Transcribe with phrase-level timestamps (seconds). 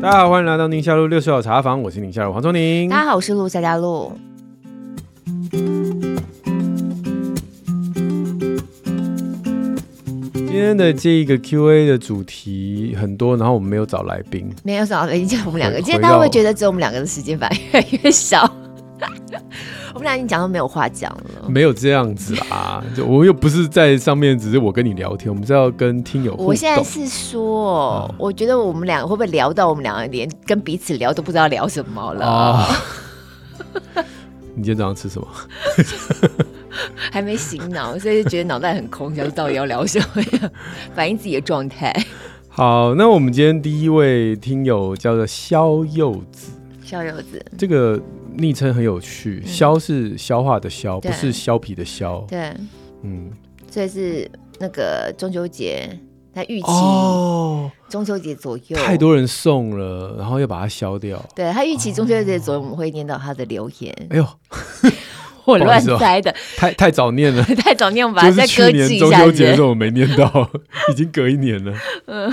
[0.00, 2.88] 大家好，欢迎来到宁夏路六十号茶房，我是宁夏路黄忠宁。
[2.88, 4.12] 大家好，我是陆夏佳璐。
[10.32, 15.78] 今天的这一个 Q&A 的主题很多，然后我们没有找来宾，没有找来宾，就我们两个。
[15.78, 18.50] 今天大家会觉得只有我们两个的时间反而越来越少。
[20.08, 22.82] 我们俩已经讲到没有话讲了，没有这样子啊！
[22.96, 26.34] 就我又不是在上面，只是我跟你聊天，我们是要跟听友。
[26.36, 32.26] 我现在是说，嗯、我觉得我们两个会不会聊到我们两个连跟彼此聊都不知道聊什么了？
[32.26, 32.68] 啊、
[34.54, 35.28] 你今天早上吃什么？
[37.12, 40.50] 还没醒脑，所以就觉得脑袋很空，想到底要聊什么呀？
[40.94, 41.94] 反映自己的状态。
[42.48, 46.52] 好，那我们今天第一位听友叫做肖柚子，
[46.88, 48.00] 萧柚子，这个。
[48.40, 52.24] 昵称很有趣，消、嗯、是消化的消，不是削皮的削。
[52.28, 52.54] 对，
[53.02, 53.32] 嗯，
[53.68, 54.30] 所以是
[54.60, 55.98] 那个中秋节，
[56.32, 61.20] 他预期哦，中秋节左右太多人送了，然后又把它消掉。
[61.34, 63.92] 对，他预期中秋节左右我们会念到他的留言。
[64.10, 64.28] 哎呦，
[65.44, 69.18] 我乱猜的，太太早念了， 太早念，我把它再搁置一下。
[69.18, 70.48] 中秋节的时候我没念到，
[70.92, 71.74] 已经隔一年了。
[72.06, 72.32] 嗯。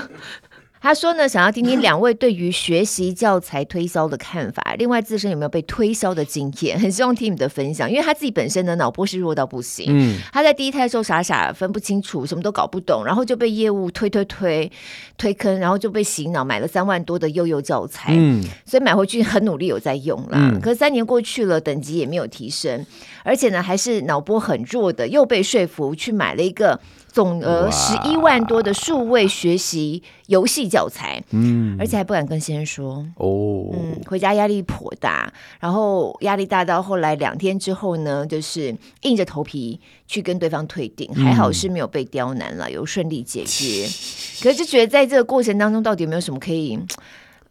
[0.86, 7.90] 他说呢，想要听听两位对于学习教材推销的看法，另外自身有没有被推销的经验，很 希望听你的分享。
[7.90, 14.72] 因为他自己本身的脑波是弱到不行，嗯，他在第一胎的时候傻傻分不清楚，什么都搞不懂，然后就被业务推推推
[15.18, 22.86] 推坑，然后就被洗脑，买了三万多的幼幼教材，嗯，所以买回去很努力有在用啦，嗯，可是三年过去了，等级也没有提升，
[23.24, 26.80] 而且呢还是脑波很弱的，又被说服去买了一个。
[27.16, 43.86] 总额十一万多的数位学习游戏教材，嗯，而且还不敢跟先生说哦，嗯，回家压力颇大，然后压力大到后来两天之后呢，就是硬着头皮去跟对方退订，还好是没有被刁难了，有顺利解决。
[43.86, 43.96] 嗯、
[44.44, 46.78] 可是就觉得在这个过程当中，到底有没有什么可以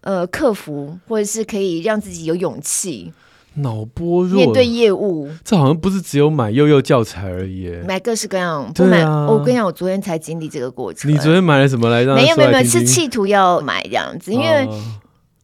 [0.03, 3.11] 呃克服，或者是可以让自己有勇气？
[3.57, 8.73] 脑波弱，面对业务，这好像不是只有买幼幼教材而已，买各式各样。
[8.75, 11.11] 不买，啊、我跟你讲，我昨天才经历这个过程。
[11.11, 12.17] 你昨天买了什么来让？
[12.17, 14.69] 没有没有没有，是企图要买这样子，因为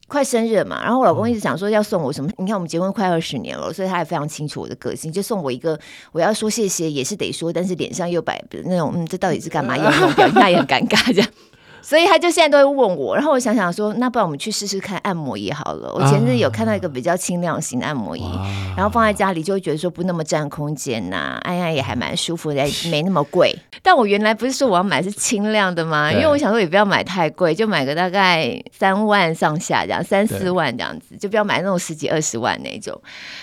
[0.08, 0.82] 快生日嘛。
[0.82, 5.78] 然后我老公一直想说要送我什么，你看我们结婚快二十年了，所以他也非常清楚我的个性，就送我一个，
[6.10, 9.76] 我要说谢谢也是得说，但是脸上又摆那种嗯，这到底是干嘛？
[9.76, 11.30] 用那种表情， 他也很尴尬这样。
[11.82, 15.92] 所以他就现在都会问我，然后我想想说，那不然我们去试试看按摩椅好了。
[15.94, 23.56] 我前日有看到一个比较轻量型的按摩椅，啊、然后放在家里就会觉得说不那么占空间呐、啊，按按也还蛮舒服的，没那么贵。
[23.82, 26.12] 但我原来不是说我要买是轻量的吗？
[26.12, 33.00] 因为我想说也不要买太贵，就买个大概三万上下这样，三四万这样子，就不要买那种十几二十万那种。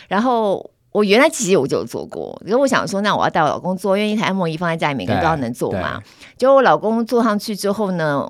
[0.08, 6.02] 然后我原来其实我就有做过，因为我想说，那我要带我老公做，因为一台按摩椅放在家里，每个人都要能做嘛。
[6.38, 8.28] 结果我老公坐上去之后呢，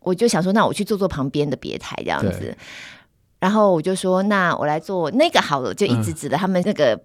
[0.00, 2.56] 我就想说，那我去坐坐旁边的别台这样子，
[3.38, 7.00] 然后我就说，那我来做那个好了，就一直指着他们那个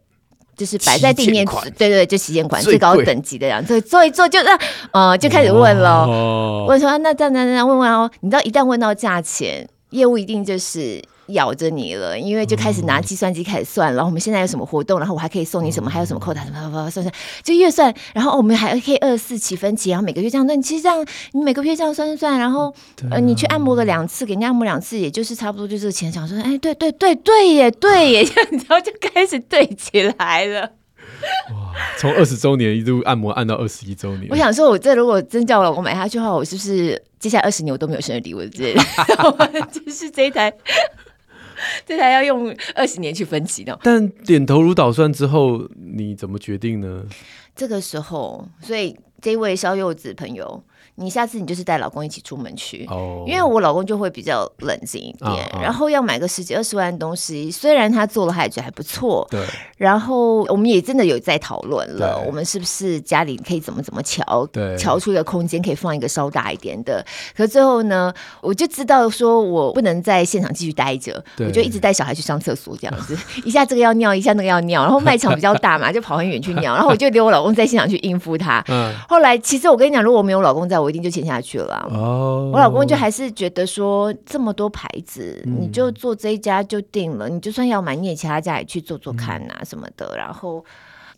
[0.57, 1.45] 就是摆在地面，
[1.78, 4.59] 对对，就旗舰款最高等级的这样子，坐一坐就让
[4.94, 6.07] 呃就开始问了，
[6.68, 11.00] 我说那这样这样问问哦，你知道一旦问到价钱，业务一定就是。
[11.28, 17.13] 咬着你了，因为就开始拿计算机开始算，然后我们现在有什么活动，然后我还可以送你什么，还有什么扣打什么，算算，
[17.44, 22.73] 就越算，然后我们还可以二四起分期，然后每个月这样，那你其实这样，你每个月这样算算，然后
[23.09, 30.72] 呃，你去按摩了两次，给人家按摩两次，也就是差不多就这个钱，想说，哎，对对对对耶，对耶，这样，然后就开始对起来了。
[31.51, 38.41] 哇，从二十周年一路按摩按到二十一周年，我想说，我这如果真叫我买下去的话，我是不是接下来二十年我都没有生日礼物？
[38.47, 38.73] 这
[39.72, 40.51] 就是这一台。
[41.85, 47.03] 这才要用二十年去分期的，但点头如捣蒜之后，你怎么决定呢？
[47.56, 50.63] 这个时候，所以这位小柚子朋友。
[50.96, 53.28] 你下次你就是带老公一起出门去，oh.
[53.28, 55.62] 因为我老公就会比较冷静一点，uh, uh.
[55.62, 59.44] 然后要买个十几二十万的东西，虽然他做了还觉得还不错，对。
[59.76, 67.04] 然后我们也真的有在讨论了，我们是不是家里可以怎么怎么调，对，乔出一个空间可以放一个稍大一点的。
[67.36, 78.63] 可最后呢，我就知道说我不能在现场继续待着，我就一直带小孩去上厕所这样子，一下这个要尿，一下那个要尿，然后卖场比较大嘛，就跑很远去尿，然后我就留我老公在现场去应付他。
[78.68, 78.94] 嗯。
[79.10, 80.82] 后来其实我跟你讲，如果没有老公在。
[80.83, 81.88] 我一定就签下去了。
[81.89, 87.30] 哦，我老公就还是觉得说，这么多牌子，嗯、你就做这一家就定了。
[87.30, 90.13] 你就算要买，你也其他家也去做做看呐、啊、什么的。
[90.18, 90.63] 然后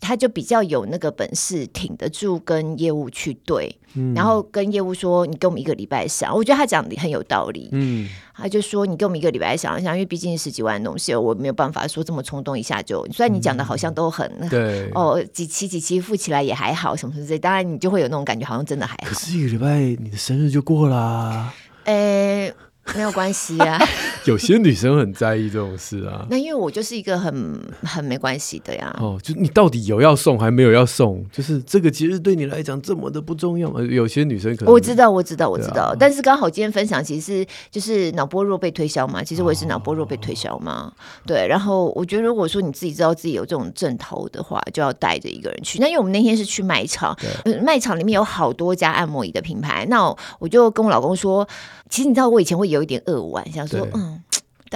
[0.00, 7.68] 他就比较有那个本事挺得住跟业务去对，嗯、然后跟业务说，你给我们一个礼拜想，我觉得他讲的很有道理。
[7.72, 13.06] 嗯，他就说你给我们一个礼拜想一想，因为毕竟十几万的东西，我没有办法说这么冲动一下就。
[13.12, 19.08] 虽然你讲的好像都很、嗯、对 哦，几期几期付起来也还好什么什么之类，当然你就会有那种感觉，好像真的还好。
[19.08, 21.52] 可是一个礼拜你的生日就过啦。
[21.84, 22.52] 诶。
[22.94, 23.78] 没有关系啊，
[24.24, 26.26] 有些女生很在意这种事啊。
[26.30, 28.94] 那因为我就是一个很很没关系的呀。
[29.00, 31.24] 哦，就你到底有要送还没有要送？
[31.30, 33.80] 就是这个节日对你来讲这么的不重要吗？
[33.82, 35.84] 有些女生可能我知道，我知道，我知道。
[35.84, 39.22] 啊、但是刚好今天分享，其实是就是脑波弱被推销嘛。
[39.22, 40.72] 其实我也是脑波弱被推销嘛。
[40.72, 40.92] 哦、
[41.26, 45.78] 对，然后我觉得如果说你自己知道自己有这种症头的话，就要带着一个人去。
[45.78, 49.86] 那因为我们那天是去卖场，对卖场里面有好多家按摩椅的品牌。
[49.90, 51.46] 那我就跟我老公说。
[51.88, 54.22] 其实你知道，我以前会有一点扼腕，想说，嗯。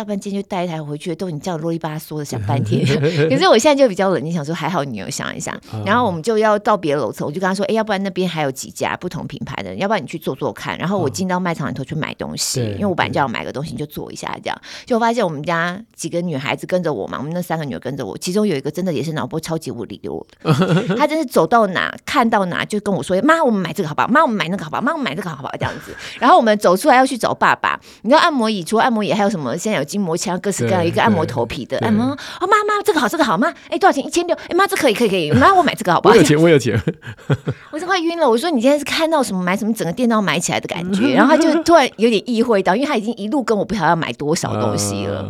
[0.01, 2.83] 大半天就带一台回去，都你这样啰里吧嗦的想半天。
[3.29, 5.55] 可是我现在就比较冷静，想说还好你有想一想。
[5.85, 14.59] 然后我们就要到别的楼层，我就跟他说：“哎，要不然那边还有几家不同品牌的，要不然你去坐坐看。”然后我进到卖场里头去买东西，因为我本来就要买个东西，你就坐一下这样。
[14.87, 20.11] 就发现我们家几个女孩子跟着我嘛，我们那三个女儿跟着我，其中有一个真的也是脑波超级无理的，
[20.97, 24.09] 她真是走到哪看到哪就跟我说：“妈，我们买这个好不好？
[24.09, 24.81] 妈，我们买那个好不好？
[24.81, 25.95] 妈，我们买这个好不好？”这样子。
[26.19, 29.51] 然后我们走出来要去找爸爸，你知道按摩椅除了按摩椅还有什么？
[29.61, 30.61] 现在有筋膜枪，各式。
[30.71, 32.05] 各样一个按摩头皮的按摩
[32.41, 33.53] 哦，妈妈这个好，这个好吗？
[33.69, 34.07] 哎，多少钱？
[34.07, 34.37] 一千六。
[34.49, 35.33] 哎妈，这可以，可以，可以。
[35.35, 36.15] 妈，我买这个好不好？
[36.15, 36.81] 我有钱，我有钱。
[37.73, 38.29] 我是快晕了。
[38.29, 41.09] 我说你今天是看到什么买什么，整个电脑买起来的感觉。
[41.17, 45.29] 然后他就突然有点意会到，因为他已经一路跟我不晓得要买多少东西了。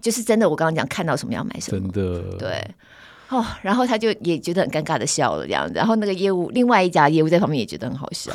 [0.00, 1.80] 就是真的，我刚刚讲看到什么要买什么。
[1.80, 2.20] 真的。
[2.38, 2.66] 对。
[3.28, 5.74] 哦，然后他就也觉得很尴尬的笑了这样子。
[5.74, 8.32] 然后那个业务，另外一家业务在旁边也觉得很好笑。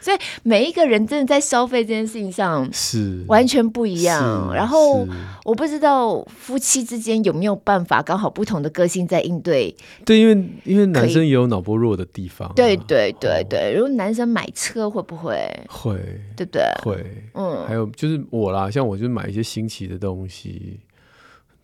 [0.00, 4.52] 所以每一个人真的在消费这件事情上是完全不一样。
[4.54, 5.06] 然后
[5.44, 9.74] 我不知道夫妻之间有没有办法刚好不同的个性在应对。
[10.04, 12.52] 对，因为因为男生也有脑波弱的地方啊。
[12.56, 15.36] 对对对对，如果男生买车会不会？
[15.68, 15.96] 会，
[16.36, 16.62] 对不对？
[16.82, 17.04] 会。
[17.34, 20.80] 嗯，还有就是我啦，像我就买一些新奇的东西。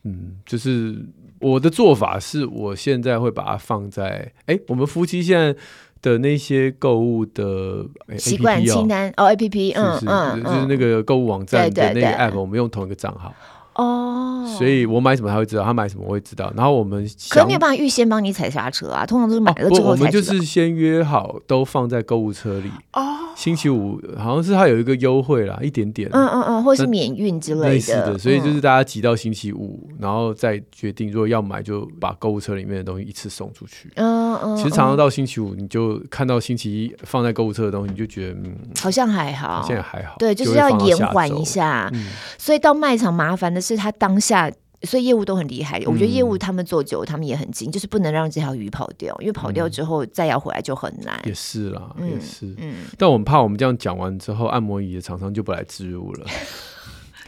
[0.05, 0.94] 嗯，就是
[1.40, 5.56] 我的做法是我现在会把它放在哎，我们夫妻现在。
[6.05, 7.87] 的那些购物的
[8.19, 13.35] 习惯清单哦，A P P，嗯嗯，就是那个购物网站的那个 App，我们用同一个账号。
[13.75, 16.53] 哦，所以我买什么他会知道，他买什么我会知道。
[16.56, 19.91] 然后我们可是没有办法预先帮你踩刹车啊，通常都是买了之后。
[19.91, 22.71] 我们就是先约好，都放在购物车里。
[22.93, 23.03] 哦，
[23.35, 26.09] 星期五好像是他有一个优惠啦，一点点。
[26.12, 27.69] 嗯嗯嗯，或是免运之类的。
[27.71, 33.91] 类似的，所以就是大家挤到星期五，然后再决定，如果要买，就把购物车里面的东西一次送出去。
[33.97, 34.56] 嗯嗯。
[34.56, 40.15] 其实常常到星期五，你就看到星期一放在购物车的东西，你就觉得嗯，好像还好，现在还好。
[40.19, 41.91] 对，就是要延缓一下。
[41.93, 42.05] 嗯
[42.38, 44.52] 所以到卖场麻烦的是他当下，
[44.82, 45.78] 所以业务都很厉害。
[45.87, 51.19] 我觉得业务他们做久，他们也很精，就是不能让这条鱼跑掉，因为跑掉之后再要回来就很难。
[51.25, 52.55] 也是啦，也是。
[52.58, 56.26] 嗯，但我们怕我们这样讲完之后，按摩椅的厂商就不来置入了。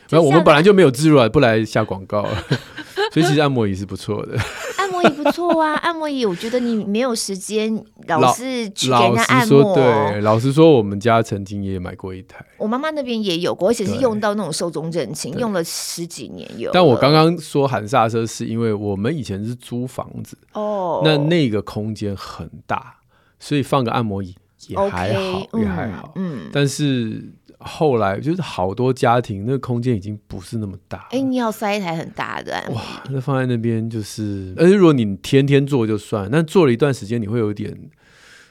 [0.08, 2.44] 然后我们本来就没有置入啊，不来下广告了。
[3.12, 4.36] 所以其实按摩椅是不错的。
[4.78, 7.72] 按摩椅不错啊， 按摩椅我觉得你没有时间
[8.08, 9.62] 老是去给人家按摩。
[9.62, 12.44] 老实说，对，老实说，我们家曾经也买过一台。
[12.58, 16.70] 我妈妈那边也有过，而且是用到那种寿终正寝，用了十几年有。
[16.72, 22.96] 但我刚刚说喊刹车，是因为我们以前是租房子哦，那那个空间很大，
[23.38, 24.34] 所以放个按摩椅
[24.68, 27.32] 也还好也还好，嗯，嗯但是。
[27.58, 31.08] 后来就是好多家庭，那个空间已经不是那么大。
[31.10, 37.76] 哎，你要塞一台很大的哇，那放在那边就是，而且如果你天天做就算，但做了一段时间，你会有点。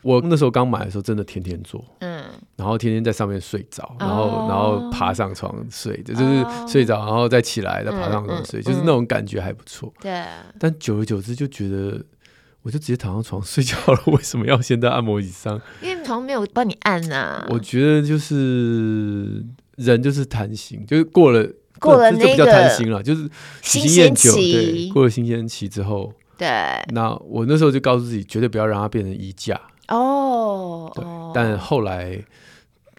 [0.01, 2.23] 我那时候刚买的时候，真的天天做，嗯，
[2.55, 9.91] 然后天天在上面睡着，然后、哦、然后爬上床睡，就是睡着然后再起来再爬上床睡，嗯、就是那种感觉还不错。
[10.00, 12.03] 对、嗯，但久而久之就觉得。
[12.65, 15.62] 我就直接躺上床 睡觉了，为什么要先在按摩椅上？
[15.84, 17.45] 因为床没有帮你按啊。
[17.51, 19.45] 我觉得就是
[19.75, 21.48] 人就是贪心，就是过了
[21.79, 23.29] 过了那个叫贪心了，就是
[23.62, 26.48] 新鲜期，对，过了新鲜期之后，对。
[26.91, 29.62] 那我那时候就告诉自己，绝对不要让它变成衣架。
[29.89, 31.05] 哦，对。
[31.36, 32.19] 但后来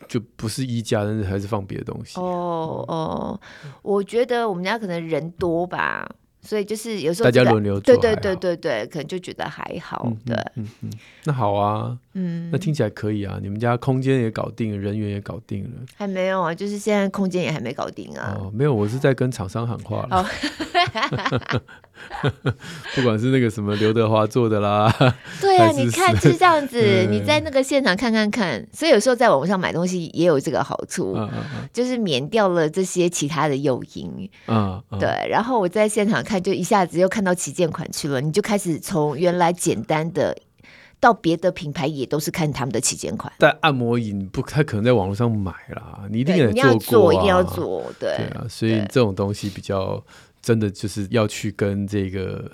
[0.06, 2.20] 就不是衣架，但是还是放别的东西。
[2.20, 3.40] 哦哦，
[3.82, 6.08] 我觉得我们家可能人多吧。
[6.46, 10.90] 所以就是有时候大家轮流做，对对对对对，可能就觉得还好，对，嗯嗯，
[11.24, 20.24] 那好啊，嗯，那听起来可以啊，你们家空间也搞定了，人员也搞定了，还没有啊，就是现在空间也还没搞定啊，哦，没有，我是在跟厂商喊话了，
[22.94, 24.92] 不管是那个什么刘德华做的啦，
[25.40, 31.16] 对啊，你看就是这样子， 你在那个现场看看看，所以有时候在网上买东西也有这个好处，
[31.72, 35.08] 就是免掉了这些其他的诱因，嗯，对。
[35.28, 40.36] 然后我在现场看，就一下子又看到旗舰款去了，你就开始从原来简单的
[41.00, 43.32] 到别的品牌也都是看他们的旗舰款。
[43.38, 50.02] 但按摩椅不太可能在网络上买啦，你一定得做过，一定要做，对对啊，所以这种东西比较。
[50.46, 52.48] 真的就是要去跟这个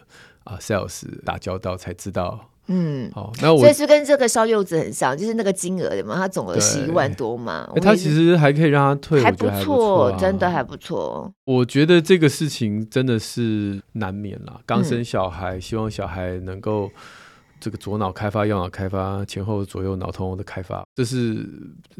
[0.44, 11.30] 啊 sales 打交道才知道，嗯，好，那我所以是跟这个烧柚子很像，就是那个金额的嘛，它总额是一万多嘛，他、欸、其实还可以让他退，还不错、啊，真的还不错。
[11.44, 16.90] 我觉得这个事情真的是难免啦，刚生小孩，嗯、希望小孩能够。
[17.62, 21.48] 这个左脑开发、右脑开发、前后左右脑通的开发，这是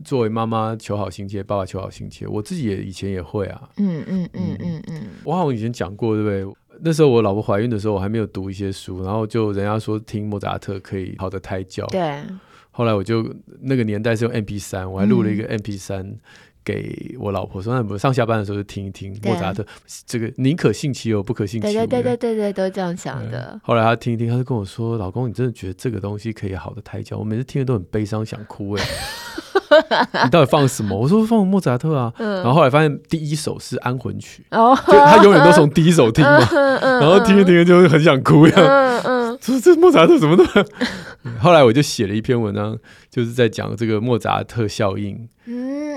[0.05, 2.27] 作为妈妈求好心切，爸爸求好心切。
[2.27, 5.03] 我自己也以前也会啊，嗯嗯嗯嗯嗯。
[5.23, 6.57] 我好像以前讲过，对不对？
[6.81, 11.87] 那时候我老婆怀孕的时候，我还没有读一些书，然后就人家说听莫扎特可以好的胎教。
[11.87, 12.21] 对。
[12.73, 16.17] 后来我就那个年代是用 MP 三我还录了一个 MP3。
[16.65, 19.65] 给我老婆说，那不上下班的时候就听一听莫扎特，
[20.07, 21.73] 这个宁可信其有，不可信其无。
[21.73, 23.61] 对对对对对，都这样想的。
[23.63, 27.19] 后来他听一听，他就跟我说：“老公，你真的觉得这个东西可以好的胎教？
[27.19, 28.85] 我每次听的都很悲伤，想哭哎。
[30.25, 36.39] 你到底放什么？”我说：“放莫扎特啊。”然后后来发现第一首是安魂曲，哦，就他永远都从第一首听嘛，
[36.81, 38.55] 然后听着听着就很想哭呀。
[38.57, 40.45] 嗯嗯，说这莫扎特怎么都……
[41.41, 42.79] 后来我就写了一篇文章，
[43.11, 45.29] 就是在讲这个莫扎特效应。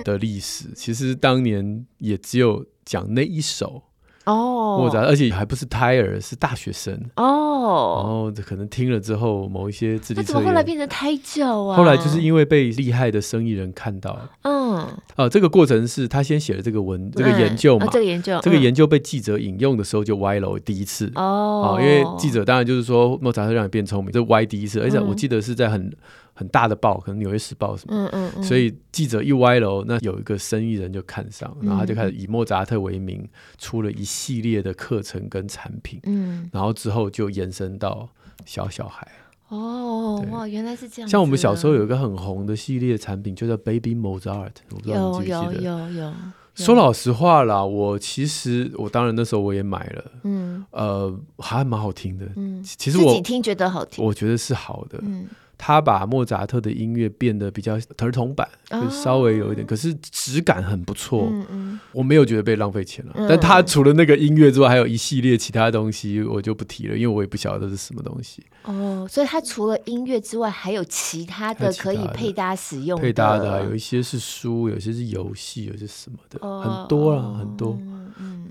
[0.04, 3.84] 的历史其实当年也只有讲那一首
[4.26, 7.00] 哦，莫扎特，而且还不是胎儿，是大学生。
[7.16, 8.02] 哦。
[8.04, 11.78] 然后可能听了之后，某一些智力测验，怎么后来变成胎教啊？
[11.78, 21.12] 后来就是因为被厉害的生意人看到，嗯，啊，这个过程是他先写了这个文，这个研究嘛，这个研究，这个研究被记者引用的时候就歪了第一次。
[21.16, 25.92] 哦，因为记者当然就是说莫扎特让你变聪明，这歪第一次，而且我记得是在很。
[26.38, 33.28] 很大的报，可能《纽约时报》什么，嗯嗯嗯，所以记者一歪楼，那有一个生意人就看上，然后他就开始以莫扎特为名，
[33.58, 38.10] 出了一系列的课程跟产品，嗯，然后之后就延伸到
[38.46, 39.08] 小小孩。
[39.48, 41.08] 哦，哇，原来是这样。
[41.08, 45.62] 像我们小时候有一个很红的系列产品，就叫 Baby Mozart，我不知道你记不记得？
[45.62, 46.14] 有有有，有。
[46.56, 55.28] 说老实话啦，我其实我当然那时候我也买了，嗯，呃，还蛮好听的，嗯，其实我自己听觉得好听，我觉得是好的，嗯。
[55.58, 61.28] 他把莫扎特的音乐变得比较儿童版，就稍微有一点，哦、可是质感很不错。
[61.32, 63.14] 嗯嗯，我没有觉得被浪费钱了。
[63.16, 68.44] 嗯、但他除了那个音乐之外，还有一系列其他东西，我就不提了，因为我也不晓得这是什么东西。
[68.64, 73.02] 哦，所以他除了音乐之外，还有其他的可以配搭使用的。
[73.02, 77.80] 配搭的有一些是书，有些是游戏，有些什么的，哦、很多啊，很多。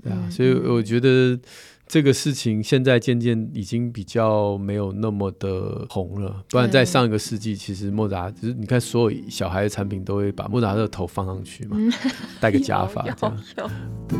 [0.03, 1.39] 对啊，所以我觉得。
[1.87, 11.77] 这个事情现在渐渐已经比较没有那么的红了，不然在上一个世纪，其实莫扎特就是你看所有小孩的产品都会把莫扎特的头放上去嘛，
[12.41, 13.27] 戴个假发 这
[13.61, 13.71] 样。
[14.07, 14.17] 对。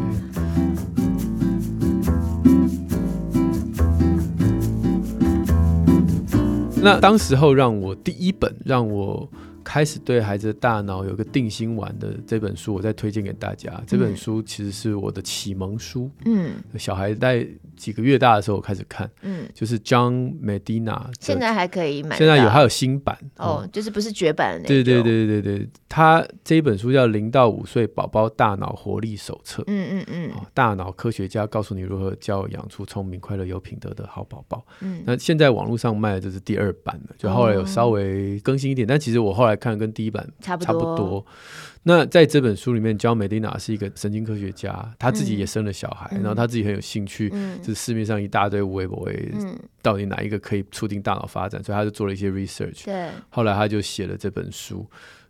[6.82, 9.28] 那当时候让我第一本让我。
[9.66, 13.84] 开始对孩子的大脑有个定心丸的这本书，我再推荐给大家。
[13.88, 16.10] 这本书其实是我的启蒙书。
[16.24, 17.46] 嗯，小孩在
[17.76, 19.10] 几个月大的时候我开始看。
[19.24, 21.08] 嗯，就是 John Medina。
[21.20, 22.16] 现在还可以买。
[22.16, 23.18] 现在有，还有新版。
[23.38, 24.68] 哦，就是不是绝版的。
[24.68, 29.64] 对对对对对，他这一本书叫《零到五岁宝宝大脑活力手册》。
[29.66, 30.32] 嗯嗯嗯。
[30.54, 34.64] 大脑科学家告诉你如何教养出聪明、快乐、有品德的好宝宝。
[34.82, 35.02] 嗯。
[35.08, 39.55] 那现在网络上卖的这是第二版了，就后来有稍微更新一点，但其实我后来。
[39.56, 41.26] 看跟第一版差不多。
[41.88, 52.86] 那在这本书里面，John Medina 是一个神经科学家，她自己也生了小孩，嗯、然后她自己很有兴趣，嗯、就是市面上一大堆微博，嗯、到底哪一个可以促进大脑发展，所以她就做了一些 research。
[52.86, 54.84] 对，后来她就写了这本书，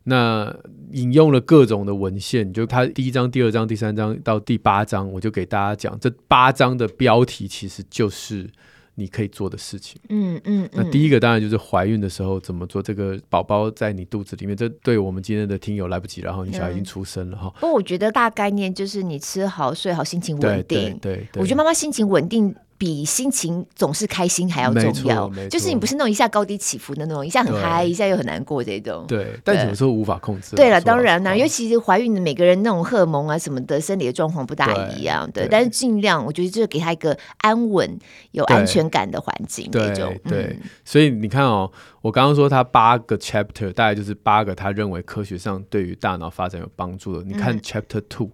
[0.04, 0.56] 那
[0.92, 8.50] 引用了各种的文献，就他第一章、第二章、第三章到第八章，我就给大家讲，这八章的标题其实就是。
[8.96, 12.82] 你可以做的事情，嗯嗯，嗯，那第一个当然就是怀孕的时候怎么做。
[12.82, 17.50] 这个宝宝在你肚子里面，这对我们今天的听友来不及，然后你小孩已经出生了哈。
[17.60, 20.80] 不过我觉得大概念就是你吃好睡好，心情稳定。
[20.80, 22.56] 对对，对，对，我觉得妈妈心情稳定。
[22.78, 29.06] 比心情总是开心还要重要，就是你不是那种一下高低起伏的那种，一下很嗨，一下又很难过这种。
[29.08, 30.56] 对，但有时候无法控制。
[30.56, 35.30] 对了，当然啦，尤其是怀孕的每个人那种荷尔蒙啊什么的，生理的状况不大一样。
[35.32, 37.98] 对，但是尽量，我觉得就是给他一个安稳、
[38.32, 40.14] 有安全感的环境那种。
[40.26, 41.72] 对，所以你看哦。
[42.02, 47.24] 我刚刚说他八个 chapter，大概就是八个他认为科学上对于大脑发展有帮助的。
[47.24, 48.28] 你看 chapter two。
[48.28, 48.32] 嗯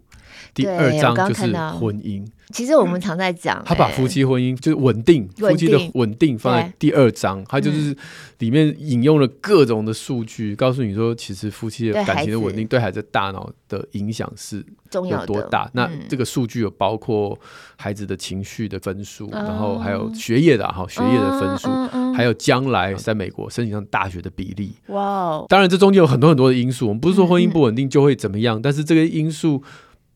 [0.53, 2.25] 第二章就是婚姻。
[2.51, 7.95] 其实我们常在讲，他把夫妻婚姻就是稳定，夫妻的稳定放在第二章，他就是
[8.39, 15.69] 里面引用了各种的数据，告诉你说，其实夫妻的感情的稳定对孩子大脑的影响是有多大。
[15.71, 17.39] 那这个数据有包括
[17.77, 21.69] 孩子的情绪的分数，然后还有学业的哈学业的分数，
[22.13, 24.73] 还有将来在美国申请上大学的比例。
[24.87, 29.63] 哇哦，当然这中间有很多很多的因素，我们不是说婚姻不稳定就会怎么样，但是这个因素。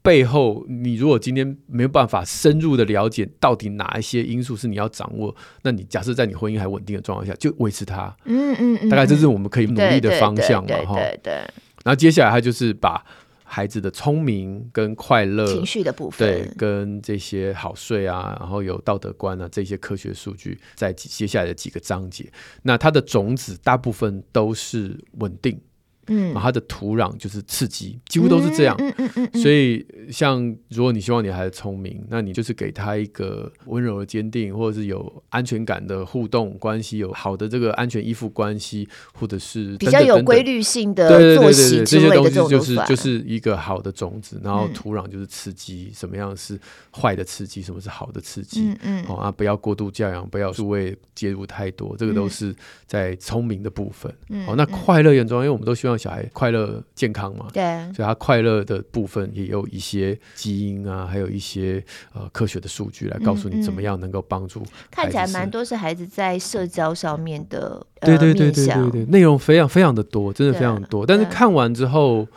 [0.05, 8.15] 背后，你如果今天没有办法深入的了解到底哪一些因素是你要掌握，那你假设在你婚姻还稳定的状况下，就维持它。
[8.25, 10.95] 嗯嗯嗯，大概这是我们可以努力的方向嘛，哈。
[10.95, 11.33] 对对。
[11.83, 13.03] 然后接下来他就是把
[13.43, 22.31] 孩子的聪明跟快乐、情绪的部分，对，跟这些好睡啊，然后有道德观啊这些科学数据，在接下来的几个章节，
[22.63, 25.59] 那它的种子大部分都是稳定。
[26.07, 28.75] 嗯，然后它的土壤就是刺激，几乎都是这样。
[28.79, 44.39] 嗯嗯嗯，所以，像如果你希望你孩子聪明，那你就是给他一个温柔的坚定，或者是有安全感的互动关系，有好的这个安全依附关系，或者是比较有规律性的作息之类的这些东西，就是就是一个好的种子。
[44.43, 46.59] 然后土壤就是刺激，什么样是
[46.91, 48.61] 坏的刺激，什么是好的刺激。
[48.61, 52.53] 嗯嗯，哦啊，不要过度教养，不要诸位介入太多，这个都是
[52.85, 54.13] 在聪明的部分。
[54.47, 55.94] 哦，那快乐也重要，因为我们都希望。
[55.97, 57.47] 小孩快乐健康嘛？
[57.53, 61.83] 对，所以他快乐的部分也有一些基因啊，还有一些
[62.13, 64.63] 呃科学的数据来告诉你怎么样能够帮助。
[64.91, 71.05] 看起来蛮多是孩子在社交上面的，对对对对对对，内容非常非常的多，真的非常多。
[71.05, 72.27] 但是看完之后，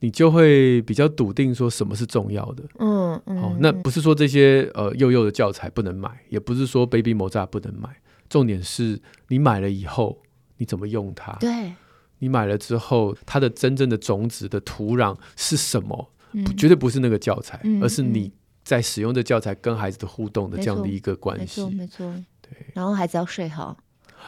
[0.00, 2.62] 你就会比较笃定说什么是重要的。
[2.78, 7.88] 嗯嗯，好，那不是说这些呃幼幼的教材不能买，也不是说 Baby 某扎不能买，
[8.28, 10.18] 重点是你买了以后
[10.58, 11.32] 你怎么用它。
[11.40, 11.72] 对。
[12.18, 16.10] 你买了之后，它的真正的种子的土壤是什么？
[16.32, 18.30] 嗯、绝对不是那个教材，嗯、而是你
[18.62, 21.62] 在使用这教材跟孩子的互动的这样的一个关系。
[21.62, 22.14] 没错，没错。
[22.42, 23.76] 对，然后孩子要睡好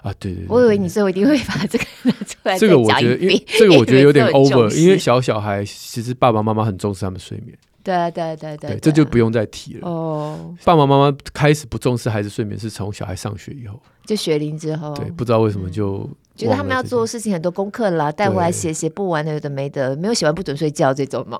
[0.02, 0.12] 啊！
[0.18, 2.58] 对对，对，我以为你最后一定会把这个拿出来。
[2.58, 7.56] 这个我觉得，因为这个我觉得有点 over，因为小小孩其实爸爸妈妈很重视他们睡眠。
[7.82, 9.88] 对啊对啊对对，这就不用再提了。
[9.88, 14.94] 哦，爸爸妈妈开始不重视孩子睡眠，是从小孩上学以后，就学龄之后。
[14.94, 16.08] 对，不知道为什么就
[16.40, 21.38] 觉得他们要做的事情很多功课啦，带回来写写不完的有的没的，没有写完不准睡觉这种嘛。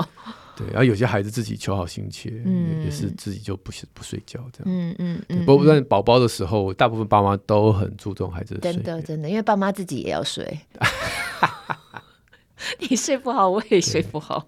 [0.56, 4.64] 对，然后有些孩子自己求好心切，嗯，也是自己就不不睡觉这样。
[4.66, 5.46] 嗯嗯嗯。
[5.46, 8.84] 不过在宝宝的时候，大部分爸妈都很注重孩子的睡眠。
[8.84, 10.60] 真的真的，因为爸妈自己也要睡。
[12.78, 14.44] 你睡不好，我也睡不好。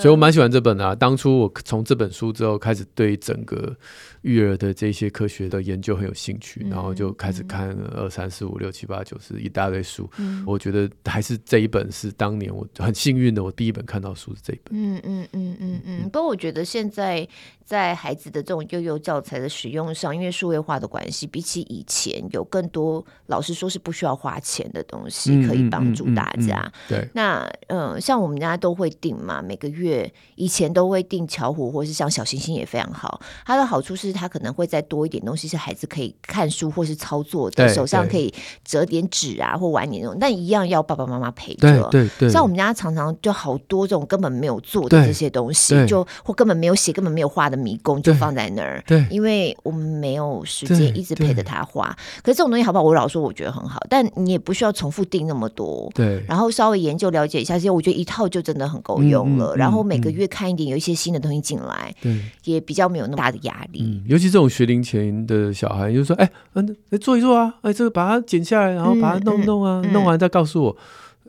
[0.00, 0.94] 所以我蛮喜欢这本的啊。
[0.94, 3.76] 当初我从这本书之后，开始对整个
[4.22, 10.08] 育儿的这些科学的研究很有兴趣，嗯、然后就开始看二三四五六七八九十一大堆书。
[10.18, 14.72] 嗯、我觉得还是这一本是当年我很幸运的，我第一本看到书是这一本。
[14.72, 16.02] 嗯嗯嗯嗯嗯。
[16.04, 17.26] 不过我觉得现在
[17.64, 26.60] 在孩子的这种幼幼教材的使用上，因为数位化的关系，比起以前有更多，老师说是不需要花钱的东西可以帮助大家。
[26.60, 27.08] 嗯嗯嗯嗯、对。
[27.12, 33.20] 那嗯、呃，像我们家都会订嘛，每个月以前都会订巧虎，或是像小星星也非常好。
[33.44, 34.05] 它的好处是。
[34.12, 38.32] 他可能会再多一点东西，是孩子可以看书或是操作的，手上可以
[38.64, 41.88] 折点纸啊，或玩点那种，但一样要爸爸妈妈陪着。
[41.90, 48.82] 对对，像我们家常常就好多这种根本没有做的这些东西，就或根本没有写、根本没有画的迷宫，就放在那儿。
[48.86, 51.96] 对，因为我们没有时间一直陪着他画。
[52.22, 52.84] 可是这种东西好不好？
[52.84, 55.90] 我老说我觉得很好，但你也不需要重复定那么多。
[55.94, 59.54] 对，然后稍微研究了解一下，其实我觉得一套就真的很够用了。
[59.56, 63.95] 然后每个月看一点，有一些新的东西进来，对，也比较没有那么大的压力。
[64.06, 70.76] 尤其这种学龄前的小孩，就说：“哎，嗯，来做一做啊，哎，这个把它剪下来，然后把它弄弄啊，弄完再告诉我。”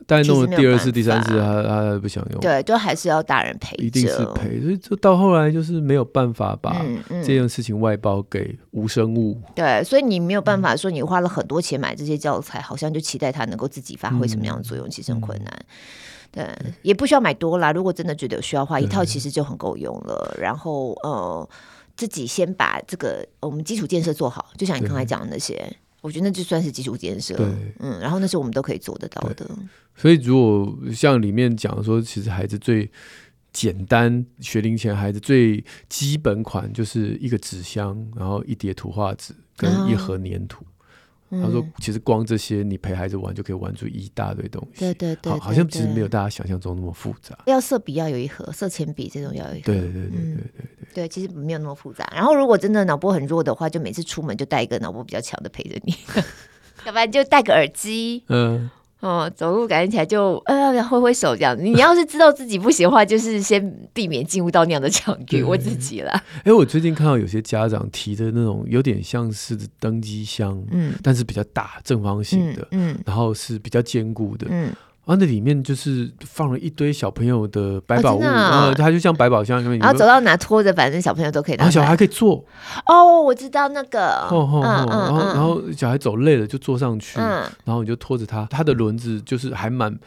[0.06, 2.40] 但弄了第二次、第三次，他他不想用。
[2.40, 4.58] 对，就还是要大人陪，一定是陪。
[4.62, 9.38] 所以就到后来就是没有办法把这件事情外包给无生物。
[9.54, 15.52] 对，所以你没有办法说你花了很多钱买这些教材，好像就期待它能够自己发挥什么样的作用，其实很困难。
[16.30, 16.48] 对，
[16.80, 17.70] 也不需要买多啦。
[17.70, 20.34] 如果真的觉得有需要的话，一套其实就很够用了。
[20.40, 21.46] 然后呃。
[21.98, 25.60] 自己先把这个我们基础建设做好，就像你刚才讲的那些，
[26.00, 27.36] 我觉得那就算是基础建设。
[27.36, 27.46] 对，
[27.80, 29.44] 嗯，然后那是我们都可以做得到的。
[29.96, 32.88] 所以如果像里面讲说，其实孩子最
[33.52, 40.64] 简单学龄前孩子最基本款就是一个纸箱，然后一叠图画纸跟一盒粘土。
[40.64, 40.77] 啊
[41.30, 44.80] 他说：“其实光这些，你陪孩子玩就可以玩出一大堆东西。
[44.80, 47.38] 对对对，好，好像其实没有大家想象中那么复杂。
[47.46, 49.66] 要色笔要有一盒，色铅笔这种要有一盒。
[49.66, 52.10] 对对对对对对对，其实没有那么复杂。
[52.14, 55.94] 然后如果真的脑波很弱的话，就每次出门就带一个脑波比较强的陪着你。
[56.86, 58.70] 要不然就戴个耳机，嗯。
[59.00, 61.62] 哦，走路感觉起来就呃挥挥手这样子。
[61.62, 65.42] 你要是知道自己不行的话，就是先避免进入到那样的场域。
[65.42, 66.12] 我自己啦。
[66.38, 74.72] 哎、欸，我最近看到有些家长提的那种有点像是登机箱，嗯，但是比较大正方形的，嗯，嗯然后是比较坚固的，嗯。
[75.08, 81.62] 啊，那里面就是放了一堆小朋友的百宝物，呃，它就像百宝箱，一样然后走到哪拖着，反正小朋友都可以拿。
[81.62, 82.44] 然后小孩可以坐。
[82.86, 84.28] 哦，我知道那个。
[84.30, 84.86] 嗯嗯嗯。
[84.86, 89.98] 然后然后小孩走累了就坐上去，然后你就拖着他，他的轮子就是还蛮。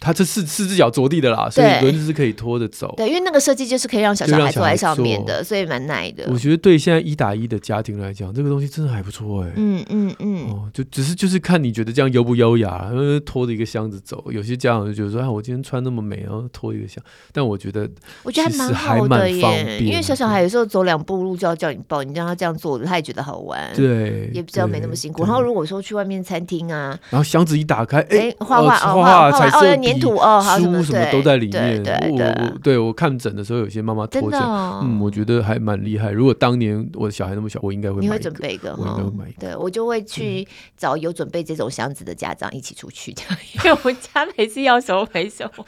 [0.00, 2.92] 它这四四只脚着地的啦，所以轮子是可以拖着走。
[2.96, 6.24] 对，因为那个设计就是可以让小小孩坐在上面的，所以蛮耐的。
[6.30, 9.52] 我觉得对现在一打一的家庭来讲，这个东西真的还不错哎、欸。
[9.56, 10.50] 嗯嗯嗯。
[10.50, 17.02] 哦，就只是就是看你觉得这样优不优雅，因为拖着一个箱子走，有些家长就觉得说，哎，我今天穿那么美，然后拖一个箱。
[17.32, 17.88] 但我觉得，
[18.22, 23.60] 我觉得还蛮好的耶，因为小小孩有时候走两步路就要叫你抱，你让他这样做的，他也觉得好玩。
[23.74, 25.24] 对，也比较没那么辛苦。
[25.24, 30.58] 然后如果说去外面餐厅啊，然后箱子一打开，哎，画画哦，画画彩色粘土哦，好。
[30.58, 31.82] 书什么都在里面。
[31.82, 34.38] 对对对，我对我看诊的时候，有些妈妈拖着，
[34.82, 36.10] 嗯，我觉得还蛮厉害。
[36.10, 38.00] 如果当年我的小孩那么小，我应该会。
[38.00, 38.74] 你会准备一个？
[38.76, 39.40] 我应该会买一个。
[39.40, 43.10] 对，我就会去找有准备这种箱子的家长一起出去，
[43.64, 45.64] 因为我们家每次要什么没什么。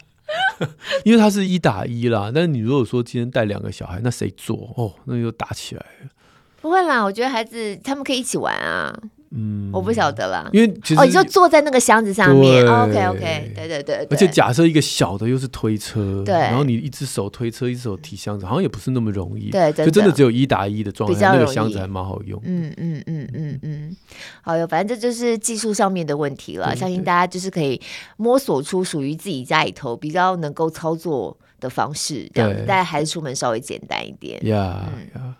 [1.04, 4.72] 因为他是一打一啦，但是你如果说今天带两个小孩，那谁做？
[4.76, 6.08] 哦，那就打起来了。
[6.60, 8.96] 不会啦，我觉得孩子他们可以一起玩啊。
[9.32, 23.96] 嗯，我不晓得啦，因为其实哦，你就坐在那个箱子上面，OK OK，对对对，而且假设一个小的又是推车，对，然后你一只手推车，一只手提箱子，好像也不是那么容易，对，就真的只有一打一的状态，那个箱子还蛮好用，嗯嗯嗯嗯嗯，
[24.42, 27.80] 好哟，反正这就是技术上面的问题了，相信大家就是可以
[28.16, 35.36] 摸索出属于自己家里头比较能够操作的方式，这样子，带孩子出门稍微简单一点，呀呀。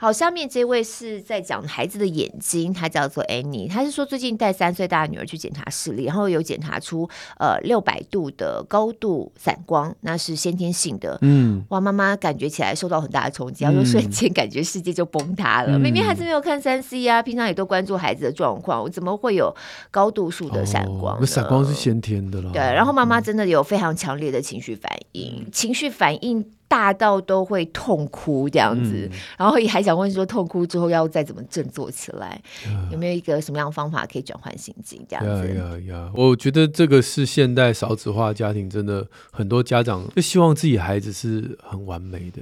[0.00, 7.06] 好，下面这位是在讲孩子的眼睛，他叫做 Annie，他是说最近带三岁大的女儿去检查视力，然后有检查出
[7.38, 11.18] 呃六百度的高度散光，那是先天性的。
[11.20, 15.76] 嗯，哇，妈妈感觉起来受到很大的冲击，然后瞬间感觉世界就崩塌了。
[15.76, 19.54] 嗯、明明孩子没有看三 C 啊，平常也都关注孩子的状况，我怎么会有
[19.90, 21.18] 高度数的散光？
[21.20, 22.50] 那闪、哦、光是先天的啦。
[22.54, 26.52] 对，然后妈妈真的有非常强烈的情绪反应，嗯、情绪反应。
[26.70, 32.40] 大到都会痛哭这样子，嗯、然后也还想问说，痛哭之后要再怎么振作起来？
[32.68, 35.04] 嗯、有没有一个什么样的方法可以转换心境？
[35.08, 36.12] 这样子呀呀呀！
[36.14, 42.40] 我觉得这个是现代少子化家庭，真的很多家长就希望自己孩子是很完美的。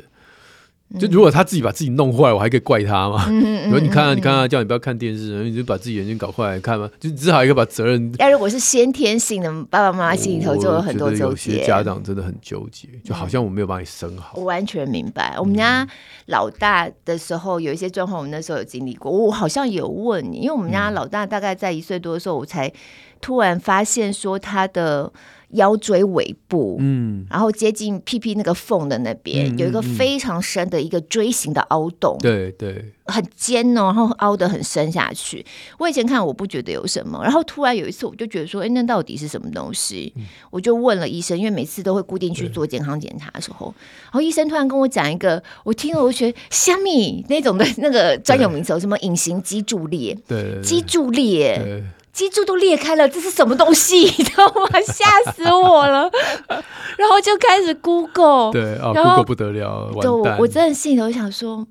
[0.99, 3.29] 就如果他自己把自己弄坏，我还可以怪他吗？
[3.67, 6.89] 如果你看啊，你看啊，叫你不要看电视，然后你就把自己眼睛搞坏来看吗？
[6.99, 8.11] 就只好一个把责任。
[8.19, 11.53] 要如果是先天性的，爸爸妈妈心里头就有很多纠结。
[11.53, 14.33] 有些家长真的很纠结，就好像我没有把你生好。
[14.37, 15.37] 我完全明白。
[15.39, 15.87] 我们家
[16.27, 19.13] 老大的时候有一些状况，我们那时候有经历过。
[19.13, 22.73] 我好像有问你，因为我们家老大大概在一岁多的时候，我才
[23.21, 25.13] 突然发现说他的。
[25.51, 35.45] 腰椎尾部，嗯，然后接近屁屁那个缝的那边，嗯、有一个非常深的一个锥形的凹洞，对对，很尖哦，然后凹得很深下去。
[35.79, 40.13] 我以前看我不觉得有什么，然后突然有一次我就觉得说，哎，那到底是什么东西？
[40.17, 51.83] 嗯、我就问了医生，因为每次都会固定去做健康检查的时候，然后医生突然跟我讲一个，我听了我觉得虾米那种的那个专有名词，什么隐形脊柱裂，对，脊柱裂。
[52.19, 54.01] 脊柱都裂开了，这是什么东西？
[54.01, 54.69] 你知道吗？
[54.85, 56.11] 吓死我了！
[56.99, 61.65] 然后就开始 Google，对，哦，Google 不得了，对，我我真的心里头想说，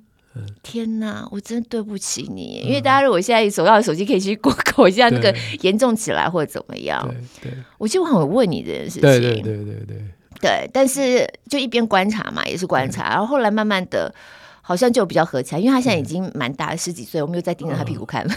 [0.62, 7.06] 天哪，我真的对不起你，因为大家如果现在手上的手机可以去 Google 一下那个严重起来或者怎么样，
[7.42, 9.96] 对，我基本上会问你这件事情，对对对对对，
[10.40, 14.14] 对，但是就一边观察嘛，也是观察，然后后来慢慢的，
[14.62, 18.26] 好像就比较合起来，因为他现在已经蛮大了，十几岁，我们又在盯着他屁股看。
[18.26, 18.34] 了。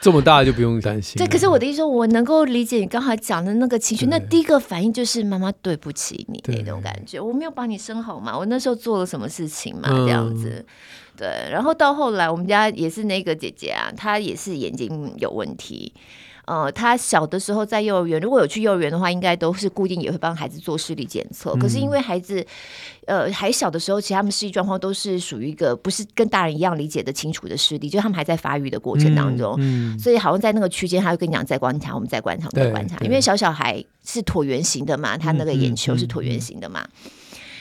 [0.00, 1.18] 这么大就不用担心。
[1.18, 4.06] 对，可是我的意思说，我能够理解你刚才讲的那个情绪。
[4.06, 7.20] 那第一个反应就是妈妈对不起你那种感觉。
[7.20, 10.48] 我没有把你生好嘛，我那时候做了什么事情嘛，这样子。
[10.48, 10.66] 嗯、
[11.16, 15.92] 对，然后到后来，我们家也是那个姐姐啊，她也是眼睛有问题。
[16.50, 21.52] 呃，他小的时候在幼儿园，如果有去幼儿园的话，应该都是固定也会帮孩子做视力检测。
[21.52, 22.44] 嗯、可是因为孩子，
[23.06, 29.54] 呃，还小的时候，其实他们视力状况都是属于一个不是跟大人一样理解的清楚的视力，就他们还在发育的过程当中。
[29.58, 32.96] 嗯嗯、所以好像在那个区间，他会跟你讲再观察，我们再观察，再观察。
[33.02, 36.84] 因为小小孩是椭圆形的嘛，他那个眼球是椭圆形的嘛。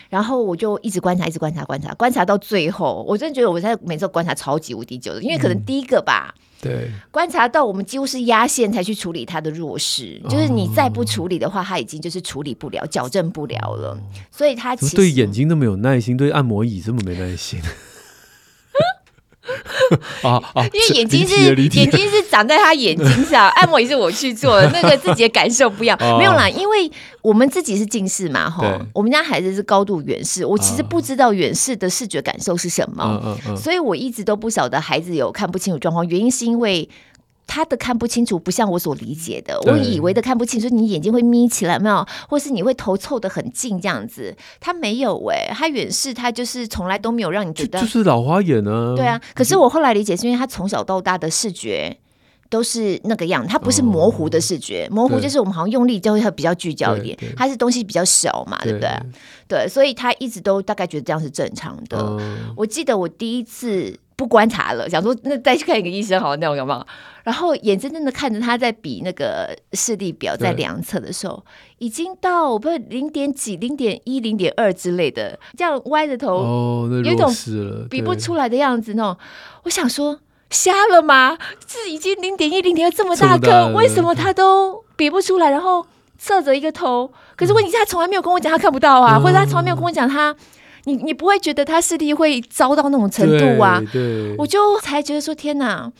[0.09, 6.33] 然后我就一直观察，一直观察，观察，观察到最后，我真的觉得我在每次观察超级无敌久的，因为可能第一个吧。
[6.35, 13.91] 嗯对，观察到我们几乎是压线才去处理他的弱势，哦、就是你再不处理的话，他已经就是处理不了、矫正不了了。
[13.91, 13.97] 哦、
[14.29, 17.61] 所以他其实对眼睛那么有耐心，对按摩椅这么没耐心。
[20.23, 20.63] 啊啊！
[20.73, 25.97] 因为眼睛是眼睛是长在他眼睛上， 按摩也是我去做的，那个自己的感受不一样。
[26.17, 36.87] 没有啦，因为我们自己是近视嘛，哈，我们家孩子是高度远视，我其实不知道远视的视觉感受是什么，所以我一直都不晓得孩子有看不清楚状况，原因是因为。
[37.49, 39.59] 他的看不清楚，不像我所理解的。
[39.65, 42.05] 我以为的看不清楚，你眼睛会眯起来，没有？
[42.29, 44.37] 或是你会头凑得很近这样子？
[44.59, 48.95] 他没有哎、欸，他远视，他就是从来都没有让你觉得就，就是老花眼呢、啊。
[48.95, 51.97] 对啊，可是我后来理解是因为他从小到大的视觉
[52.51, 58.89] 都是那个样，他不是模糊的视觉，哦、模糊就是我们好像用力就会比较聚焦一点，他是东西比较小嘛，对不对？
[59.47, 61.97] 对，所以他一直都大概觉得这样是正常的。
[62.19, 63.97] 嗯、我记得我第一次。
[64.19, 66.85] 不观察了，想说那再去看一个医生好，那种有没有？
[67.23, 71.41] 然后眼睁睁的看着他在比那个视力表，在量测的时候，
[71.77, 77.33] 已经到我不知道零点几、零点一、零点二之类的，这样歪着头，哦，有一种
[77.89, 78.93] 比不出来的样子。
[78.95, 79.17] 那种，
[79.63, 81.37] 我想说，瞎了吗？
[81.65, 85.49] 是已经零点一、零点二这么大颗，为什么他都比不出来？
[85.49, 85.85] 然后
[86.17, 90.35] 侧着一个头，可是问题是，他从来没有跟我讲他看不到啊，嗯、或者他从来没有跟我讲他。
[90.89, 93.79] 你你不会觉得他视力会糟到那种程度啊？
[93.93, 95.91] 对我就才觉得说天哪！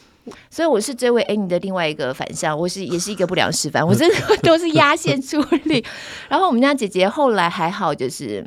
[0.52, 5.84] 所以我是这位 Annie 的另外一个反向，我是也是一个不良示范，我真的都是压线处理。
[6.30, 8.46] 然后我们家姐姐后来还好，就是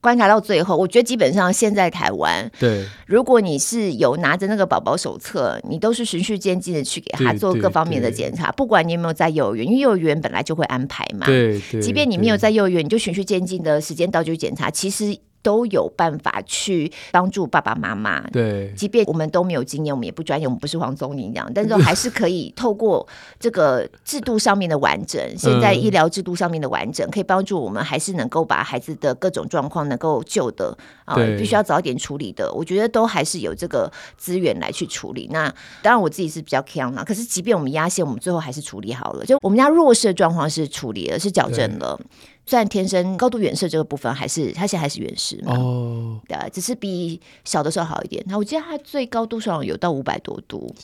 [0.00, 15.18] 观察到最后，我觉得基本上现在台湾，对，如果你是有拿着那个宝宝手册，你都是循序渐进的去给他做各方面的检查，不管你有没有在幼儿园，因为幼儿园本来就会安排嘛，对，即便你没有在幼儿园，你就循序渐进的时间到就检查，其实。
[15.44, 18.22] 都有办法去帮助爸爸妈妈。
[18.32, 23.06] 对，即便我们都没有经验，我们也不专业，我们不是黄宗明这样，但是还是可以透过
[23.38, 32.50] 这个制度上面的完整，现在医疗制度上面的完整，可以帮助我们还是能够把孩子的各种状况能够救的啊，必须要早点处理的。
[32.54, 35.28] 我觉得都还是有这个资源来去处理。
[35.30, 35.52] 那
[35.82, 39.24] 当然我自己是比较 care 嘛，可是即便我们压线，我们最后还是处理好了。
[39.26, 42.00] 就我们家弱势的状况是处理了，是矫正了。
[42.46, 48.22] 虽然天生高度远视这个部分还是他现在还是远视嘛，哦，对，只是比小的时候好一点。
[48.26, 50.74] 那我记得他最高度上有到五百多度。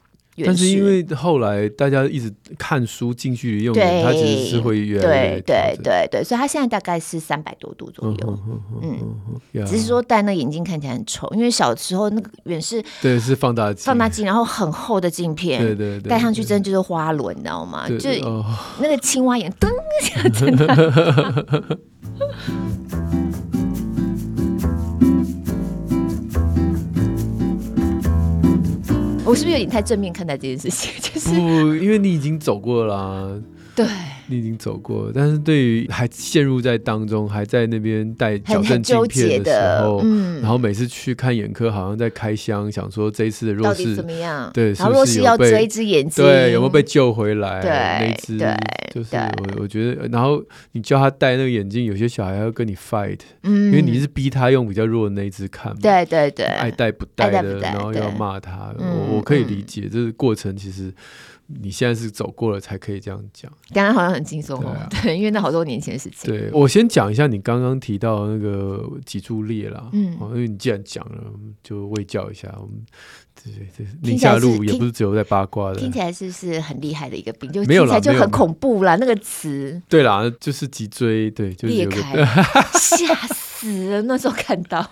[0.47, 8.39] 但是因为后来大家一直看书近距离用眼，它其实是会越来越对对对对，所以它现在大概是三百多度左右。
[8.83, 17.89] 嗯，只是说戴那眼镜看起来很丑，因为小时候那个远视对是放大镜，放大镜，然后很厚的镜片，对对对，戴上去真的就是花轮，你知道吗？
[17.89, 18.11] 就
[18.81, 21.79] 那个青蛙眼，噔一下，真的。
[29.25, 30.93] 我是不是有点太正面看待这件事情？
[31.01, 33.43] 就是不，因为你已经走过了啦。
[33.75, 33.87] 对。
[34.31, 44.49] 你已经走过，但是对于还陷入在当中，还在那边戴矫正镜片的时候，嗯，然后每次去看眼科，好像在开箱，想说这一次的弱视怎么样？
[44.55, 46.25] 对，是不是要追一只眼睛？
[46.25, 47.61] 对，有没有被救回来？
[47.61, 48.39] 对，那只
[48.95, 60.93] 就是我，我觉得，然后你叫他戴那个眼镜，有些小孩要跟你 fight，嗯，因为你是逼他用比较弱的那一只看，对对对，爱戴不戴的，然后要骂他，我我可以理解，这个过程其实。
[61.63, 66.31] 你现在是走过了才可以这样讲，刚刚好像很轻松哦，对，啊、 对，因为那好多年前的事情。
[66.31, 71.33] 对，我先讲一下你刚刚提到那个脊柱裂啦，嗯，因为你既然讲了，
[71.63, 72.49] 就卫教一下。
[72.61, 72.85] 我们
[73.43, 79.81] 对对对，宁夏路也不是只有在八卦的，听起来是不是很厉害的一个病，就听起来就很恐怖啦，那个词。
[79.89, 82.23] 对啦，就是脊椎对，就是裂开，
[82.79, 84.89] 吓死了，那时候看到。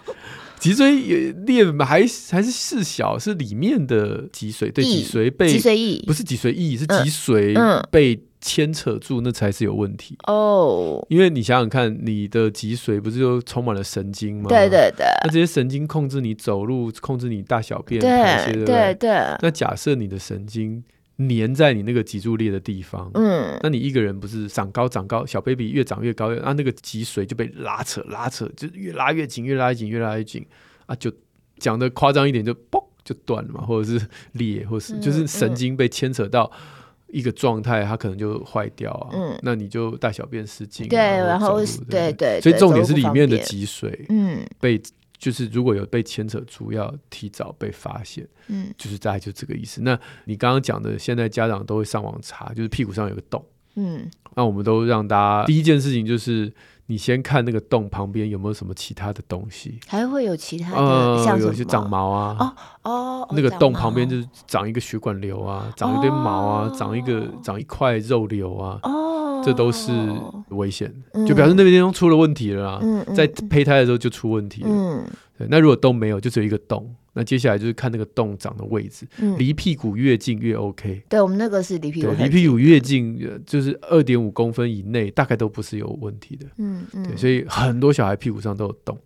[0.59, 11.05] 脊椎也裂还还是事小，是里面的脊髓，对，脊髓被脊髓液不是脊髓液，是脊髓被牵扯住，那才是有问题哦。
[11.09, 14.49] 因为你想想看，你的脊髓不是就充满了神经吗？
[14.49, 15.07] 对对对。
[15.25, 19.11] 那这些神经控制你走路，控制你大小便，对对对。
[19.41, 20.83] 那假设你的神经。
[21.19, 30.47] 粘在你那个脊柱裂的地方，嗯，那你一个人不是长高长高，小 baby 越长越高，啊，那个脊髓就被拉扯拉扯，就越拉越紧，越拉越紧，越拉越紧，
[30.87, 31.13] 啊，就
[31.59, 36.49] 讲的夸张一点，就嘣就断了嘛，或者是裂，或是就是神经被牵扯到
[37.09, 44.81] 一个状态，它可能就坏掉啊，嗯，那你就大小便失禁，对，然后对对，所以重点是里面的脊髓，嗯，被。
[45.19, 49.83] 就是如果有被牵扯出，要提早被发现，嗯，就是大概就这个意思。
[49.83, 56.53] 那你刚刚讲的，现在家长都会上网查，就是屁股上有个洞，嗯，那我们都让大家第一件事情就是，
[56.89, 62.53] 你先看那个洞旁边有没有什么其他的东西，还会有其他的，像有些长毛啊，哦
[62.91, 69.15] 哦，那个洞旁边就是长一个血管瘤啊，长一堆毛啊，长一个长一块肉瘤啊，哦。
[69.45, 69.93] 这都是
[70.49, 70.93] 危险，
[71.25, 73.05] 就表示那边地方出了问题了啦。
[73.15, 74.69] 在胚胎的时候就出问题了。
[75.39, 76.93] 对，那如果都没有，就只有一个洞。
[77.15, 79.07] 那接下来就是看那个洞长的位置，
[79.39, 81.03] 离、嗯、屁股越近越 OK。
[81.09, 86.47] 对，我们那个是离屁股，离屁股越近，就是二点五公分以内，大概都不是有问题的。
[86.59, 88.99] 嗯嗯，对，所以很多小孩屁股上都有洞。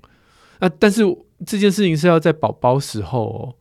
[0.59, 1.03] 那但是
[1.47, 3.55] 这件事情是要在宝宝时候哦。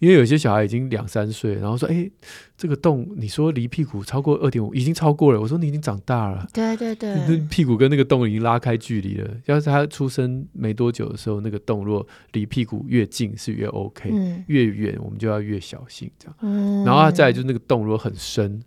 [0.00, 2.10] 因为有些小孩已经两三岁，然后说：“哎，
[2.56, 9.30] 这个洞，你说离屁股超过二点五，已经超过了。”我说：“你已经长大了。”对对对，屁股跟那个洞已经拉开距离了。
[9.44, 16.36] 要是他出生没多久的时候，那个洞若离屁股越近是越 OK，嗯，越远我们就要越小心这样。
[16.40, 18.58] 嗯，然后他再来就是那个洞如果很深，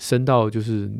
[0.00, 0.90] 深到就是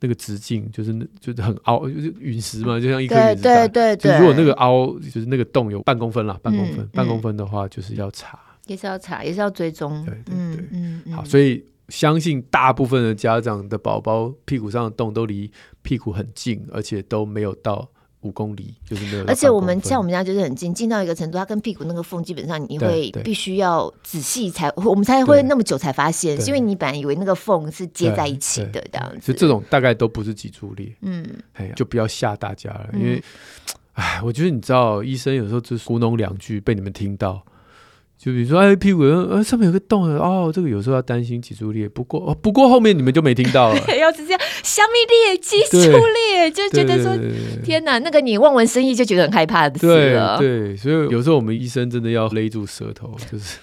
[0.00, 3.42] 那个直径就是那就是很凹，就是陨石嘛，就像一颗陨石。
[3.42, 8.38] 对对对，就如果那个凹就是那个洞有半公分啦，半公分，嗯，半公分的话就是要查。
[8.66, 10.04] 也是要查，也是要追踪。
[10.04, 11.12] 对对对，嗯嗯嗯。
[11.12, 15.50] 好，所以相信大部分的家长的宝宝屁股上的洞都离
[15.82, 17.86] 屁股很近，而且都没有到
[18.20, 19.24] 五公里，就是没有。
[19.26, 29.30] 而且我们像我们家就是很近，近到一个程度，它跟屁股那个缝基本上你会必须要仔细才，我们才会那么久才发现，是因为你本来以为那个缝是接在一起的这样子。
[29.30, 31.22] 就这种大概都不是脊柱裂，嗯，
[31.52, 33.22] 哎，就不要吓大家了，因为，
[33.92, 37.44] 哎，我觉得你知道，医生有时候就是糊弄两句被你们听到。
[38.24, 41.86] 就比如说，哎，屁股呃上面有个洞哦，这个有时候要担心脊柱裂。
[41.86, 43.76] 不过，哦，不过后面你们就没听到了。
[44.00, 47.14] 要是这样，虾米裂、脊柱裂，就觉得说，
[47.62, 50.38] 天哪，那个你望文生义就觉得很害怕的事了。
[50.38, 53.58] 对对，所以有时候我们医生真的要勒住舌头，就是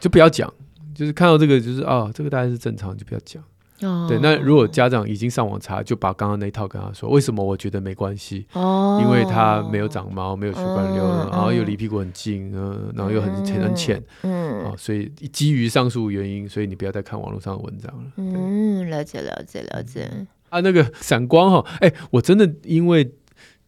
[0.00, 0.52] 就不要讲，
[0.92, 3.40] 就是看到这个就是啊，这个大概是正常，就不要讲。
[3.80, 7.10] 哦、对，那如果家长已经上网查，就把刚刚那一套跟他说。
[7.10, 8.46] 为什么我觉得没关系？
[8.52, 18.04] 哦，因为他没有长毛，没有血管瘤，嗯、然后又离屁股很近，嗯，然后又很浅很浅，嗯，哦，所以基于上述原因，所以你不要再看网络上的文章了。
[18.16, 20.08] 嗯，了解了解了解。
[20.50, 23.12] 啊，那个闪光哈，哎，我真的因为。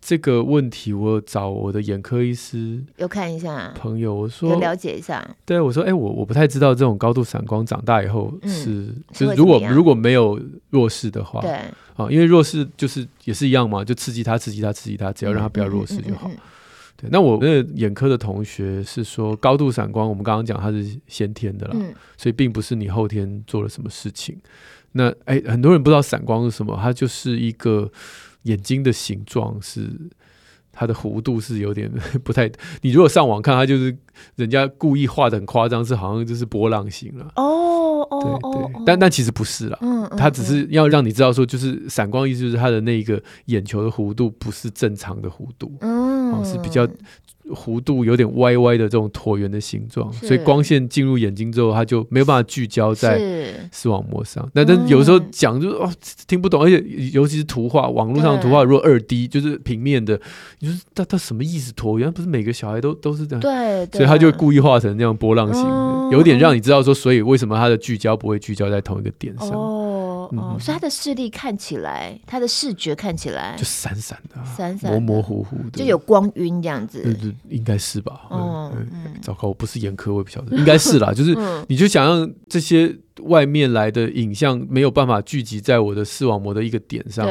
[0.06, 5.28] 这个问题，我找我的眼科医师有看一下朋友，我说了解一下。
[5.44, 10.40] 对，我说，哎，我我不太知道这种高度散光长大以后是，嗯、就是如果如果没有
[10.70, 11.50] 弱视的话，对
[11.96, 16.30] 啊，因为弱视就是也是一样嘛，就刺激他，刺激他，刺激他，只要让他不要弱视就好。
[16.96, 24.38] 对，那我那个眼科的同学是说，高度散光，我们刚刚讲它是先天的啦，嗯、所以并不是你后天做了什么事情。
[24.92, 27.90] 那哎，很多人不知道散光是什么，它就是一个。
[28.46, 29.90] 眼睛的形状是
[30.72, 31.90] 它的弧度是有点
[32.24, 32.50] 不太，
[32.82, 33.96] 你如果上网看，它就是
[34.36, 37.26] 人家故意画的很夸张，是好像就是波浪形了。
[37.36, 46.86] 哦哦，对对，但但其实不是啦，嗯，它只是要让你知道说，就是闪光意思就是它的那个眼球的弧度不是正常的弧度，嗯，是比较。
[47.54, 53.20] 弧度有点歪歪的这种椭圆的形状，所以光线进入眼睛之后，它就没有办法聚焦在
[53.70, 54.44] 视网膜上。
[54.52, 55.88] 那但有时候讲就哦
[56.26, 60.20] 听不懂，而且尤其是图画，网络上的图画如果二 D 就是平面的，
[60.58, 61.70] 你说它它什么意思？
[61.74, 65.62] 椭圆不是每个小孩都都是这样，对，所以他就故意画成那样波浪形，
[66.10, 69.50] 有点让你知道说，所以为什么他的聚焦不会聚焦在同一个点上。
[69.50, 77.02] 哦，所以他的视力看起来，他的视觉看起来就闪闪的，闪闪模模糊糊的，就有光晕这样子。
[77.02, 78.22] 对对，应该是吧？
[78.30, 78.72] 哦，
[79.22, 81.12] 糟糕，我不是眼科，我也不晓得，应该是啦。
[81.14, 81.36] 就是
[81.68, 82.92] 你就想让这些
[83.22, 87.28] 外面来的影像没有办法聚集在我的视网膜的一个点上，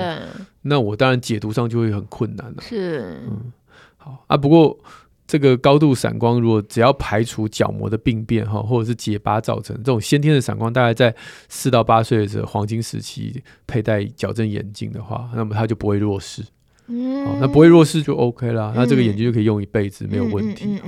[0.61, 2.61] 那我当然解读上就会很困难了。
[2.61, 3.51] 是，嗯，
[3.97, 4.79] 好啊，不过。
[5.27, 11.15] 这个高度散光，如果只要排除角膜的病变哈，或者是结疤造成这种先天的散光，大概在
[11.49, 16.43] 四到八岁的时候黄金时期佩戴矫正眼镜的话，那么它就不会弱视。
[16.87, 20.79] 嗯，那不会弱视就 OK 啦，那这个眼镜就可以用一辈子没有问题。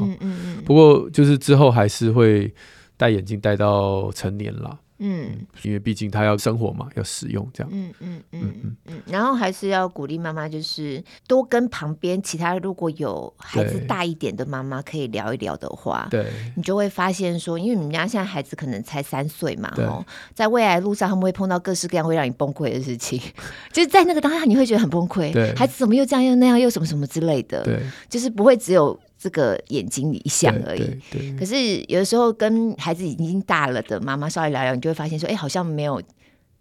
[0.63, 2.53] 不过就是之后还是会
[2.95, 4.79] 戴眼镜戴到成年了。
[4.99, 7.69] 嗯，因为毕竟他要生活嘛，要使用这样。
[7.71, 9.01] 嗯嗯嗯嗯嗯。
[9.07, 23.21] 然后还是要鼓励妈妈，就是多跟旁边其他如果有孩子大一点的妈妈可以聊一聊的话，对，你就会发现说，因为你们家现在孩子可能才三岁嘛，哦，在未来路上他们会碰到各式各样会让你崩溃的事情，
[23.71, 27.79] 就是在那个当下你会觉得很崩溃，对，孩子怎么又这样又那样又什么什么之类的，对，
[28.09, 28.99] 就是不会只有。
[29.19, 30.99] 这个眼睛一项而已，
[31.39, 31.55] 可是
[31.87, 35.99] 有的时候跟孩子已经大了的妈妈稍微聊聊，你就会发现说，哎，好像没有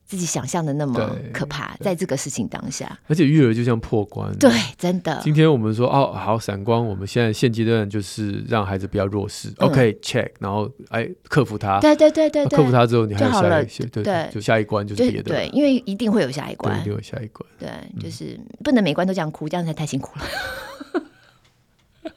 [0.07, 1.77] 自己想象的那么可怕。
[1.81, 5.21] 在这个事情当下，而且育儿就像破关，对，真的。
[5.23, 17.69] 今天我们说哦，好闪光，我们现在现阶段就是让孩子不要弱视，OK，check，然后哎，克服它，对对对对，克服他之后，你还有下一对对，就下一关就是别的，对，因为一定会有下一关，一定有下一关，对，
[18.01, 20.25] 就是不能每关都这样哭，这样才太辛苦了。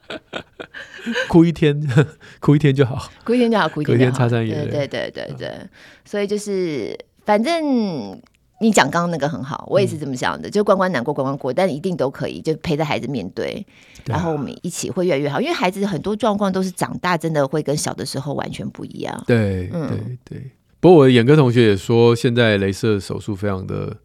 [1.30, 1.80] 哭一天，
[2.40, 4.72] 哭一天就好，哭一天就好， 哭一天擦擦眼泪。
[4.72, 5.52] 对对对对对，
[6.06, 8.20] 所以就是反正
[8.62, 13.66] 你讲刚刚那个很好，我也是这么想的，嗯、就关关难过关关过，但一定都可以，就陪着孩子面对，
[14.04, 15.40] 对啊、然后我们一起会越来越好。
[15.40, 19.24] 因为孩子很多状况都是长大真的会跟小的时候完全不一样。
[19.26, 20.52] 对，嗯、对对。
[20.82, 23.96] 不过我的眼科同学也说，现在镭射手术非常的。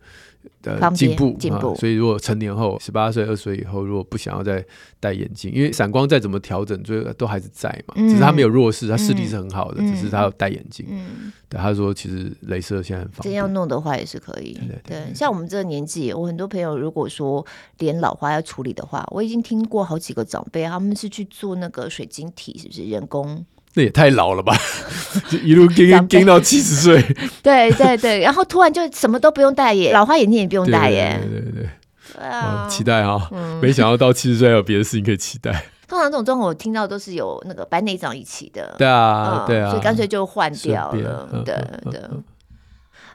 [0.63, 1.75] 的进步，进步、啊。
[1.77, 4.65] 所以如果成年后，十八岁、二十岁以后，如果不想要再
[5.01, 7.95] 戴眼镜，因为散光再怎么调整，最后都还是在嘛。
[7.97, 10.87] 嗯、只是他没有弱视，他视力是很好的，嗯、只是他要戴眼镜。
[10.89, 14.55] 嗯，对，他说其实镭射现在很方便，真要弄的话也是可以。
[14.55, 17.45] 对，对，对，对，像我们这个年纪，我很多朋友如果说
[17.79, 23.45] 脸老花要处理的话，我已经听过好几个长辈，他们是去做那个水晶体，是不是人工？
[23.75, 24.57] 那也太老了吧，
[25.29, 27.03] 就一路跟跟到七十岁。
[27.43, 31.21] 对对对，然后突然就什么都不用戴耶，老花眼镜也不用戴耶。
[31.23, 31.69] 对对对，
[32.15, 35.51] 对啊， 期待啊，嗯、没想到到七十岁还有别的事情可以期待。
[35.87, 38.75] 通常这种状况我听到都是有那个白内障一起的。
[38.79, 41.29] 对啊，对啊，所以干脆就换掉了。
[41.45, 41.55] 对
[41.91, 42.01] 对。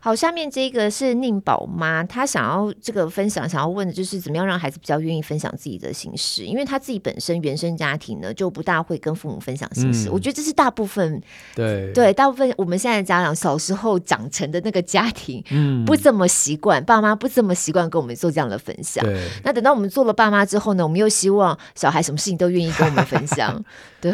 [0.01, 10.07] 好，下面这个是宁宝妈，她想要这个分享，想要问的就是怎么样让孩子比较愿意分享自己的心事，因为她自己本身原生家庭呢就不大会跟父母分享心事。
[10.07, 11.21] 嗯、我觉得这是大部分
[11.53, 19.03] 对对大部分我们现在的家长小时候长成的那个家庭，嗯，不怎么习惯，爸妈不怎么习惯跟我们做这样的分享。
[19.03, 23.61] 对那等到我们做了爸妈之后呢，我们又希望小孩什么事情都愿意跟我们分享。
[23.99, 24.13] 对，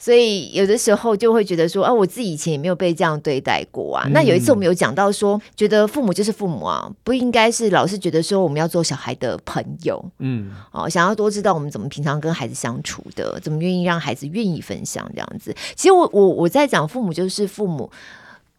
[0.00, 4.02] 所以有的时候就会觉得说，啊，我自己以前也没有被这样对待过啊。
[4.06, 5.11] 嗯、那有一次我们有讲到。
[5.12, 15.54] 说觉得父母就是父母啊，不应该是老是觉得说我们要做小孩的朋友，嗯，哦，想要多知道我们怎么平常跟孩子相处的，怎么愿意让孩子愿意分享这样子。
[15.74, 17.90] 其实我我我在讲父母就是父母，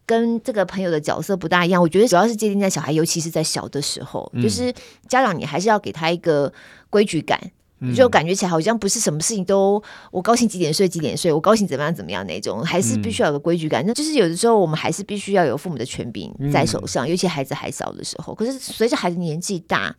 [0.05, 1.81] 跟这个朋友的角色不大一样。
[1.81, 4.73] 我觉得主要是界定在小孩，尤其是在小的时候，嗯、就是
[5.07, 6.51] 家长你还是要给他一个
[6.89, 7.39] 规矩感。
[7.95, 9.81] 就感觉起来好像不是什么事情都
[10.11, 13.83] 我高兴几点睡几点睡，我高兴怎么样怎么样那种，还是必须要有个规矩感。
[13.83, 18.35] 嗯、那就是有的时候我们还是必须要有父母的权柄在手上，嗯、尤其孩子还小的时候。
[18.35, 19.95] 可是随着孩子年纪大，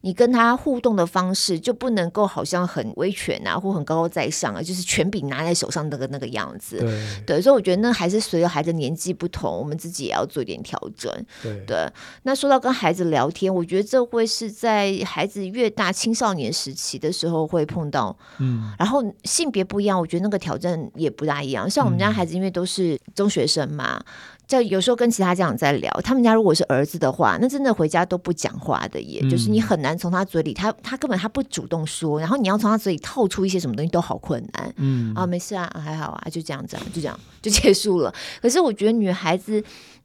[0.00, 6.78] 你跟他互动的方式就不能够好像很威权啊，或很高高在上啊，就是权柄拿在手上那个那个样子。
[6.78, 11.12] 对，对，所以我觉得那还是随着孩子年纪不同，我们自己也要做一点调整。
[11.42, 11.90] 对，对，
[12.22, 18.16] 那说到跟孩子聊天，我觉得这会是在孩子越大青少年时期的时候会碰到。
[18.38, 21.68] 嗯，然后性别不一样，我觉得那个挑战也不大一样。
[21.68, 24.00] 像我们家孩子，因为都是中学生嘛。
[24.46, 34.72] 就有时候跟其他家长在聊，他们家如果是儿子的话，那真的回家都不讲话的耶，也、嗯、就是你很难从他嘴里，他他根本他不主动说，然后你要从他嘴里套出一些什么东西都好困难。
[34.76, 38.14] 嗯啊，没事啊，还好啊，就这样子，就这样就结束了。
[38.40, 39.62] 可是我觉得女孩子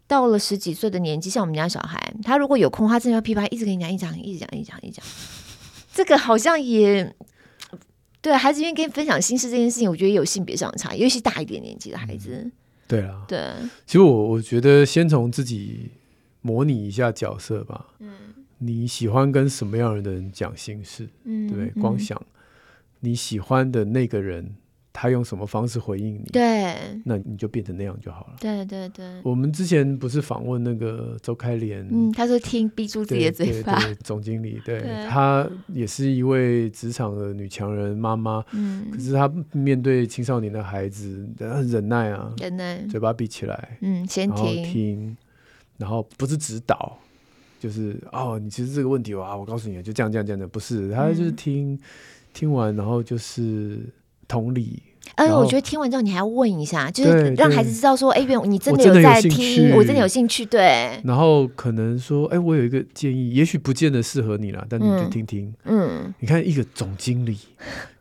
[0.10, 5.06] 到了十几岁的年纪，像我们家小孩，他如果有空，他真的要噼啪一直跟你讲，一讲一直讲一讲一讲，
[5.94, 7.16] 这个好像也
[8.20, 12.32] 对孩子愿意跟你分享心事这件事情，我觉得有性别上的差异，尤其大一点年纪的孩子。
[12.34, 12.52] 嗯
[12.86, 13.40] 对啊，对，
[13.86, 15.90] 其实我我觉得先从自己
[16.42, 17.88] 模拟一下角色吧。
[18.00, 18.12] 嗯，
[18.58, 21.08] 你喜欢跟什么样的人讲心事？
[21.24, 22.22] 嗯，对，光想
[23.00, 24.56] 你喜欢的那个人。
[24.94, 26.30] 他用什么方式回应你？
[26.32, 28.36] 对，那你就变成那样就好了。
[28.40, 29.20] 对对对。
[29.24, 33.76] 我们之前不是访问那个周开莲，嗯，他说听闭住自己的嘴巴。
[33.80, 38.46] 对对对，总经理，对， 对他也是一位职场的女强人妈妈。
[38.52, 38.86] 嗯。
[38.92, 45.18] 可是他面对青少年的孩子，很忍耐啊，忍耐，嘴巴闭起来，嗯，先听，听，
[45.78, 46.96] 然后不是指导，
[47.60, 51.80] 就是哦，你其实这个问题啊，我告诉你，就这样这样这样的，不是，他就是听，嗯、
[52.32, 53.80] 听完然后就是。
[54.34, 54.82] 同理，
[55.14, 61.00] 哎，我觉得听完之后你还要问一下，就是让孩子知道说，哎，原你真的有在听，我真的有兴趣，对。
[61.04, 65.54] 然后可能说，哎，我有一个建议，也许不见得适合你啦，但你就听听。
[65.66, 67.38] 嗯，你看一个总经理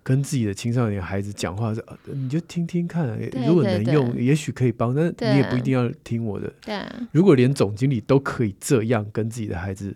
[0.03, 1.75] 跟自己的青少年孩子讲话，
[2.07, 3.07] 你就听听看，
[3.47, 6.51] 如果能用，也许可以帮，但你也不一定要听我的。
[6.65, 6.81] 对，
[7.11, 9.95] 如果连总经理都可以这样跟自己的孩子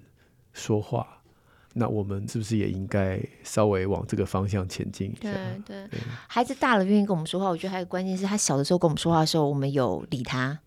[0.52, 1.06] 说话。
[1.78, 5.30] 那我们是不是也应该稍微往这个方向前进一下？
[5.30, 5.34] 对
[5.66, 10.58] 对，对孩子大了愿意跟我们说话，我觉得还有关键是他小的时候跟我们说话的时候，我们有理他。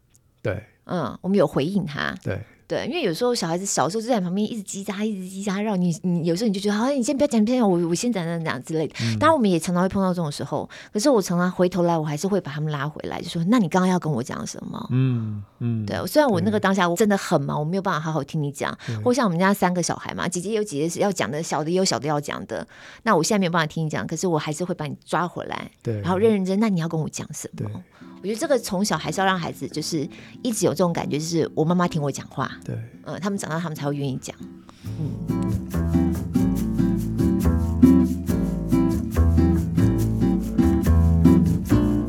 [0.44, 2.16] 对，嗯，我们有回应他。
[2.24, 2.40] 对。
[2.70, 8.94] 对，因为有时候小孩子小时候就在旁边一直叽喳，一直叽喳，让你你有时候你就觉得，好、啊，你先不要讲，不要讲，我我先讲讲讲之类的。
[9.02, 10.70] 嗯、当然，我们也常常会碰到这种时候。
[10.94, 15.98] 可是我常常回头来，我还是会把他们拉回来，就说：“那你刚刚要跟我讲什么？”嗯嗯，对。
[16.06, 18.78] 虽然我那个当下我真的很忙，我没有办法好好听你讲。
[19.04, 22.68] 或像我们家三个小孩嘛，姐姐有姐姐是要讲的，小的也有小的要讲的。
[23.02, 26.60] 那我现在没有办法听你讲，可是我还是会把你抓回来，对，然后认认真。
[26.60, 27.84] 那你要跟我讲什么？
[28.22, 30.08] 对我觉得这个从小还是要让孩子，就是
[30.44, 32.52] 一直有这种感觉，就是我妈妈听我讲话。
[32.64, 34.36] 对，嗯、呃，他们长大他们才会愿意讲。
[34.84, 35.12] 嗯。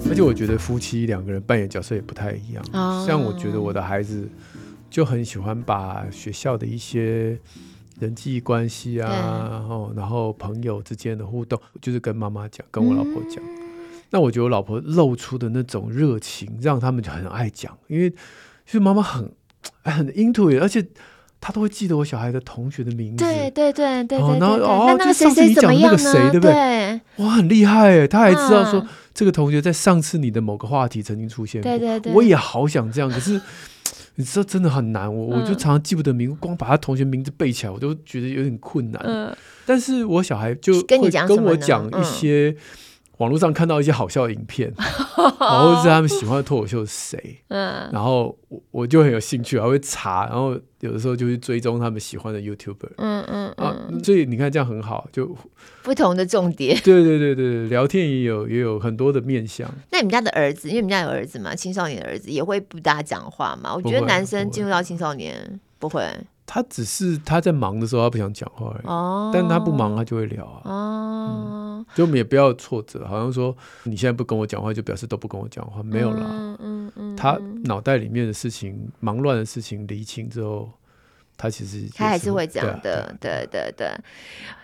[0.09, 2.65] 而且我觉得夫妻两个人扮演角色也不太一样。
[2.73, 4.29] 哦、像我觉得我的孩子
[4.91, 7.39] 就很喜欢把学校的一些
[8.01, 13.43] 人际关系啊，然后然后朋友之间的互动，就是跟妈妈讲，跟我老婆讲。
[13.45, 13.60] 嗯、
[14.11, 19.31] 那我觉得我老婆露出的那种热情，让他们就很爱讲，因为其实妈妈很
[19.83, 20.87] 很 into it，而且
[21.41, 23.25] 她都会记得我小孩的同学的名字。
[23.25, 26.53] 对对对对，然后哦，就上次你讲的那个谁，对不对？
[26.53, 31.71] 对哇，很厉害哎，他还知道说、嗯、这个同学在上次你的某个话题曾经出现过。
[31.71, 33.41] 对对对，我也好想这样，可是。
[34.17, 39.01] 你知道真的很难，我我就常常记不得名，嗯、光把他同学名字背起来，我都觉得有点困难。
[39.07, 39.35] 嗯、
[39.65, 42.55] 但是我小孩就会跟我讲一些
[43.21, 55.37] 网络上看到一些好笑的影片，嗯、 然后是他们喜欢的脱口秀是谁，嗯、然后我我就很有兴趣，还会查，然后有的时候就去追踪他们喜欢的 YouTuber，嗯嗯，嗯啊，所以你看这样很好，就。
[55.83, 59.67] 不同的重点， 对对对对，聊天也有也有很多的面向。
[59.91, 63.75] 那你们家的儿子，因为你们家有儿子嘛，青少年的儿子也会不大讲话嘛？
[63.75, 66.27] 我觉得男生进入到青少年不会，不会。
[66.53, 70.61] 他只是他在忙的时候他不想讲话而已，哦，但他不忙他就会聊啊。
[70.65, 76.27] 哦，嗯，就我们也不要挫折，好像说你现在不跟我讲话，就表示都不跟我讲话，没有啦。
[76.29, 80.69] 嗯嗯嗯，他脑袋里面的事情，忙乱的事情理清之后。
[81.43, 83.89] 他其实他还是会讲的，对对对。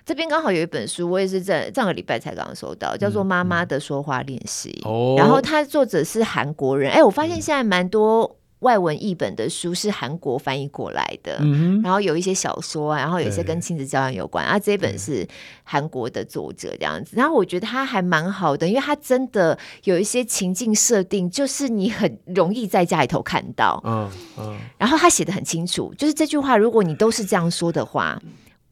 [0.05, 4.79] 这边刚好有一本书，我也是在上个礼拜才刚刚收到，叫做《妈妈的说话练习》。
[4.87, 6.93] 哦，然后他作者是韩国人。
[6.93, 8.37] 哎，我发现现在蛮多。
[8.67, 14.59] 外文译本的书是韩国翻译过来的，嗯、然后有一些小说啊，然后有一些跟亲子教养有关对啊。
[14.59, 15.25] 这一本是
[15.63, 28.21] 韩国的作者这样子，然后我觉得他还蛮好的，因为他真的有一些情境设定，就是你很容易在家里头看到，嗯嗯、然后他写的很清楚，就是这句话，如果你都是这样说的话。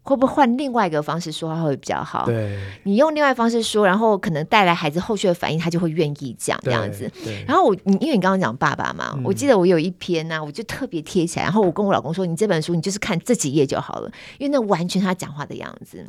[0.07, 2.27] 会不会换另外一个方式说话会比较好？
[2.27, 7.11] 对，你用另外一方式说，然后可能带来孩子后续的反应，他就会愿意讲这样子。
[7.47, 16.07] 然后我，你因为你刚刚讲爸爸嘛，嗯、我记得我有一篇呢、啊，我就特别贴起来，然后我跟我老公说，你这本书你就是看这几页就好了，因为那完全他讲话的样子，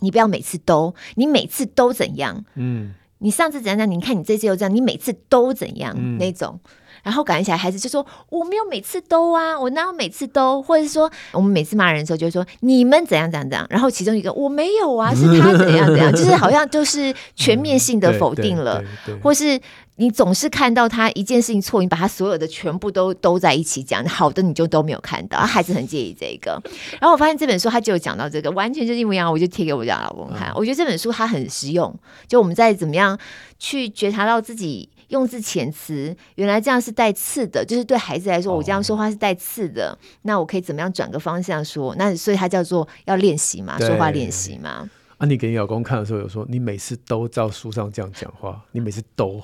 [0.00, 2.44] 你不要每次都，你每次都怎样？
[2.56, 3.90] 嗯，你上次怎样怎样？
[3.90, 5.94] 你看你这次又这样，你每次都怎样？
[5.96, 6.58] 嗯、那种。
[7.02, 10.62] 然后感觉起来，孩子就说：“我没有每次都啊，我哪有每次都？
[10.62, 13.66] 或者是说，我们每次骂人的时候，就会说你们怎样怎样怎样。
[13.68, 19.60] 然后其中一个我没有啊， 是他怎样怎样，就是好像就是全面性的否定了，嗯、或是
[19.96, 25.38] 你总是看到他一件事情错，你把他所有的全部都都在一起讲，好的你就都没有看到。
[25.40, 26.52] 孩子很介意这个。
[27.00, 30.48] 然后我发现这本书他就有讲到这个，完全就是一模一样，我就贴给我家老公看。
[30.50, 31.94] 嗯、我觉得这本书它很实用，
[32.28, 33.18] 就我们在怎么样
[33.58, 34.88] 去觉察到自己。
[35.12, 39.90] 用字遣词，原来这样是带刺的，就是对孩子来说，我这样说话是带刺的。
[39.90, 41.94] 哦、那我可以怎么样转个方向说？
[41.96, 44.90] 那所以它叫做要练习嘛，对说话练习嘛。
[45.18, 49.40] 啊，你给你老公看的时候有说，你每次都照书上这样讲话，你每次都。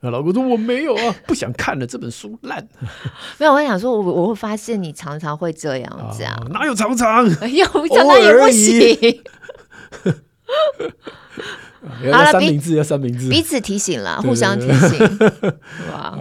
[0.00, 2.66] 那老公说我没有啊， 不想看了，这本书烂。
[3.38, 7.24] 没有，我想说我，我我会发现你常常会这样子啊，哪有常常？
[7.48, 9.22] 有常常也不行。
[12.04, 15.18] 要三明治，要三明治，彼此提醒了，互相提醒。
[15.92, 16.18] 哇，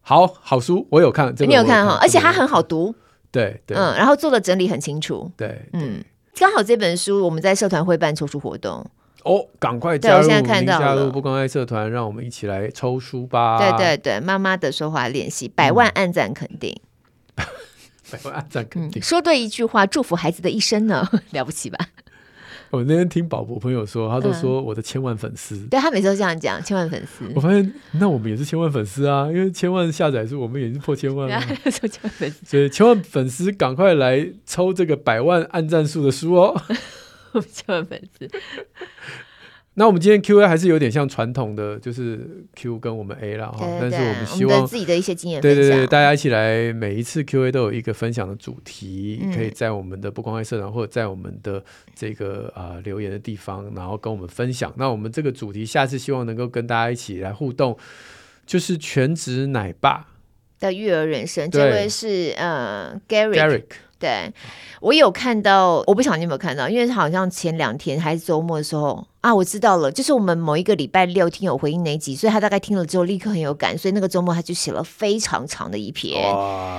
[0.00, 2.94] 好好书，我有看，你有看哈，而且它很好读。
[3.30, 5.30] 对对，嗯，然后做的整理很清楚。
[5.36, 6.04] 对，嗯，
[6.36, 8.86] 刚好这本书我们在社团会办抽书活动。
[9.24, 10.28] 哦，赶快加入！
[10.28, 13.58] 现在看到加入不公开社团，让我们一起来抽书吧。
[13.58, 16.78] 对对对，妈妈的说话练习，百万按赞肯定，
[17.34, 21.78] 百万按赞肯定，说对一句话，祝福孩子的一生呢， 了不起吧？
[22.74, 27.24] 我那天听宝博朋友说，他都说我的千万粉丝，嗯、对他每次都这样讲，千万粉丝。
[27.34, 31.40] 我发现那我们也是千万粉丝啊，因为千万下载数，我们也是破千万 啊。
[31.70, 36.60] 千万粉丝，所以千万粉丝赶快来抽这个百万按赞数的书哦，
[37.52, 38.28] 千万粉丝。
[39.76, 43.66] 那我们今天 Q A 还是有点像传统的，就是 Q 跟我们 A 了哈。
[43.80, 51.62] 但是我们希望自己的一些经验，对对对，大家一起来，每一次 Q A 都有一个分享的主题，可以在我们的不光爱社团或者在我们的
[51.92, 54.72] 这个啊留言的地方，然后跟我们分享。
[54.76, 57.76] 那我们这个主题下次希望能够跟大家一起来互动，
[58.46, 60.06] 就是全职奶爸
[60.60, 61.50] 的育儿人生。
[61.50, 63.64] 这位是呃 Gary。
[63.96, 64.30] 对，
[64.80, 76.22] 我有看到，我不晓得你有没有看到，因为好像前两天还是周末的时候啊，我知道了，就是我们某一个礼拜六听友回应那一集，所以他大概听了之后立刻很有感，所以那个周末他就写了非常长的一篇，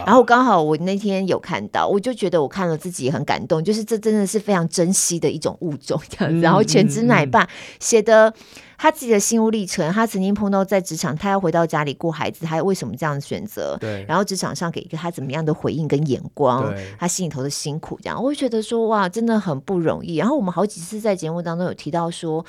[0.05, 8.31] 然后刚好我那天有看到，我就觉得我看了自己很感动，就是这真的是非常珍惜的一种物种这样子，然后全职奶爸写的。
[8.77, 13.77] 他自己的心路历程，他曾经碰到在职场，他要回到家里顾孩子，他为什么这样选择？
[13.79, 16.71] 对，然后职场上给一个他怎么样的回应跟眼光？
[16.71, 20.15] 对，他心里头的辛苦，这样我会觉得说哇，真的很不容易。
[20.15, 22.45] 然后我们好几次在节目当中有提到说。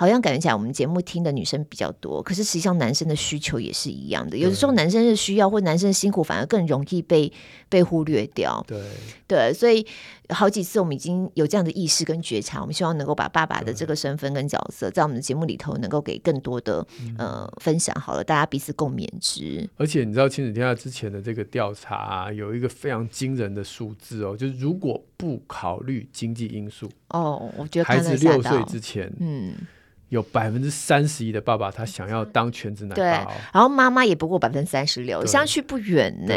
[0.00, 4.36] 好像感觉起来我们节目听的女生比较多，可是实际上男生的需求也是一样的。
[4.36, 7.32] 有的时候男生的需要或男生的辛苦反而更容易被
[7.68, 8.64] 被忽略掉。
[8.68, 8.80] 对
[9.26, 9.84] 对，所以
[10.30, 17.94] 好几次我们已经有这样的意识跟觉察，我们希望能够把爸爸的这个身份跟角色，在我们的节目里头能够给更多的呃分享。
[18.00, 19.68] 好了，大家彼此共勉之。
[19.76, 29.54] 而且你知道亲子天下之前的这个调查啊，有一个非常惊人的数字哦，就是如果不考虑经济因素哦，我觉得孩子六岁之前，嗯。
[30.08, 36.34] 有百分之三十一的爸爸，他想要当全职奶爸，哦，然后妈妈也不过百分之三十六，相去不远呢。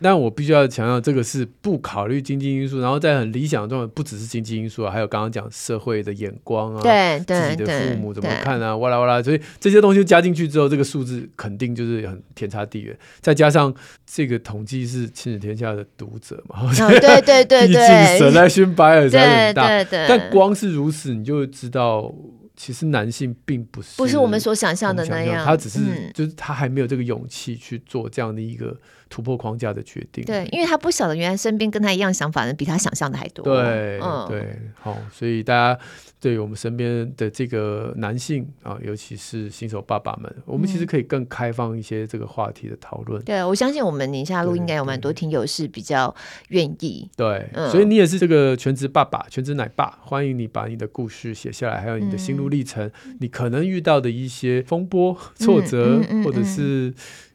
[0.00, 12.94] 但我必须要强调，这个是不考虑经济因素，然后在很理想中，不只是经济因素啊，还有刚刚讲社会的眼光啊，对，自己的父母怎么看啊，哇啦哇啦，所以这些东西加进去之后，这个数字肯定就是很天差地远。
[13.20, 16.70] 再加上这个统计是亲子天下的读者嘛，哦、
[17.00, 22.14] 对对对对，毕竟 selection bias 才很大，对对对，但光是如此，你就知道。
[22.56, 28.76] 其实男性并不是不是我们所想象的那样，他只是、嗯、就是他还没有这个勇气去做这样的一个
[29.08, 30.24] 突破框架的决定。
[30.24, 33.44] 对，因为他不晓得原来身边跟他一样想法的人比他想象的还多。
[33.44, 35.80] 对，嗯、对，好，所以大家。
[36.24, 43.20] 对于我们身边的这个男性啊，尤其是新手爸爸们，我们其实可以更开放一些这个话题的讨论。
[43.20, 46.16] 嗯、对，我相信我们宁夏路应该有蛮多听友是比较
[46.48, 47.06] 愿意。
[47.14, 56.94] 对，嗯、所以你也是这个全职爸爸、全职奶爸，欢迎你把你的故事写下来，还有你的心路历程，嗯、你可能遇到的一些风波、挫折，或者是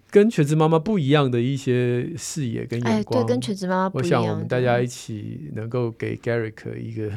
[0.09, 3.21] 跟全职妈妈不一样的一些视野跟眼光。
[3.21, 4.19] 哎、对，跟全职妈妈不一样。
[4.19, 7.11] 我想我们大家一起能够给 Garrick 一个。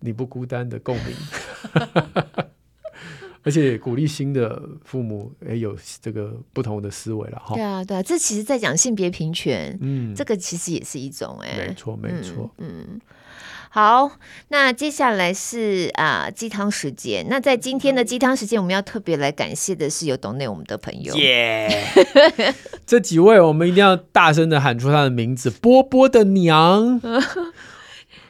[0.00, 1.14] 你不孤单的共鸣，
[3.42, 7.54] 而且鼓励新的父母也有这个不同的思维了哈。
[7.54, 13.00] 对啊，对啊，这其实在讲性别平权，嗯，这个其实也是一种哎，没错没错，嗯。
[13.68, 14.10] 好，
[14.48, 17.26] 那接下来是啊鸡汤时间。
[17.28, 22.54] 那在今天的鸡汤时间，我们要特别来感谢的是有懂内我们的朋友，耶 Yeah!
[22.86, 26.98] 这几位我们一定要大声的喊出他的名字，波波的娘。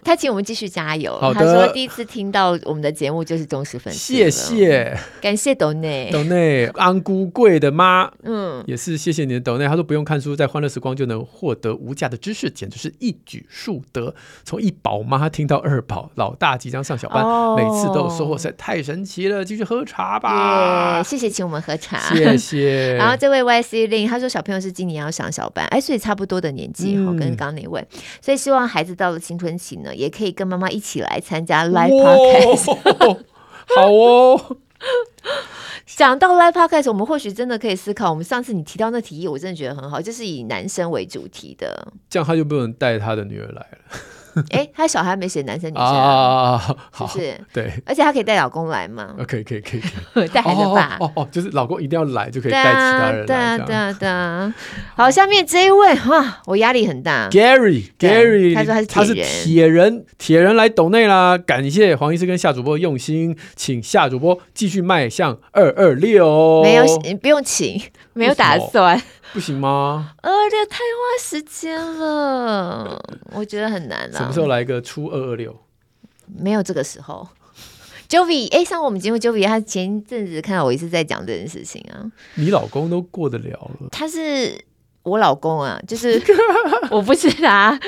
[0.06, 1.18] 他请我们继续加油。
[1.34, 4.14] 他说第一次听到我们的节目就是忠实粉丝。
[4.14, 6.08] 谢谢，感谢斗内。
[6.12, 9.66] 斗内安姑贵的妈，嗯，也是谢谢你的斗内。
[9.66, 14.14] 他说不用看书，在欢乐时光就能获得无价的知识，简直是一举数得。
[14.44, 19.44] 从一宝妈听到二宝，老大即将上小班，哦、每次都有收获，实在太神奇了。
[19.44, 21.02] 继续喝茶吧。
[21.02, 22.94] 谢谢请我们喝茶，谢谢。
[22.96, 27.84] 然后这位 YC 令他说小朋友是今年要上小班，哎，所以差不多的年纪哈，嗯、跟刚刚那位，
[28.20, 29.94] 所以希望孩子到了青春期呢。
[29.96, 33.18] 也可以跟妈妈一起来参加 Live Podcast，
[33.74, 34.56] 好哦。
[35.86, 43.78] 讲到 Live Podcast，我们或许真的可以思考，我们上次你提到那提议，我真的觉得很好，就是以男生为主题的，这样他就不能带他的女儿来了。
[44.50, 49.14] 哎，他小孩没写男生女生啊，好，是，对，而且他可以带老公来嘛？
[49.26, 49.76] 可以，可以，可
[50.24, 54.54] 以，带孩子爸，哦哦，就是老公一定要来，就可以带其他人来，对啊，对啊，对啊。
[54.94, 66.84] 好，下面这一位哇，我压力很大，Gary，Gary，他说他是铁人，铁人来抖内啦，感谢黄医师跟夏主播的用心，请夏主播继续迈向二二六，没有，
[67.20, 67.80] 不用请，
[68.12, 69.00] 没有打算。
[69.32, 70.12] 不行吗？
[70.22, 72.98] 二六太花时间了，
[73.32, 74.18] 我觉得很难了。
[74.18, 75.54] 什么时候来一个初二二六？
[76.26, 77.28] 没有这个时候。
[78.08, 82.06] Jovi，哎，上我们节目，Jovi 他前一阵子看到我一直在讲这件事情啊。
[82.34, 83.50] 你老公都过得了
[83.80, 83.88] 了？
[83.90, 84.56] 他是
[85.02, 86.22] 我老公啊，就是
[86.90, 87.78] 我不是他。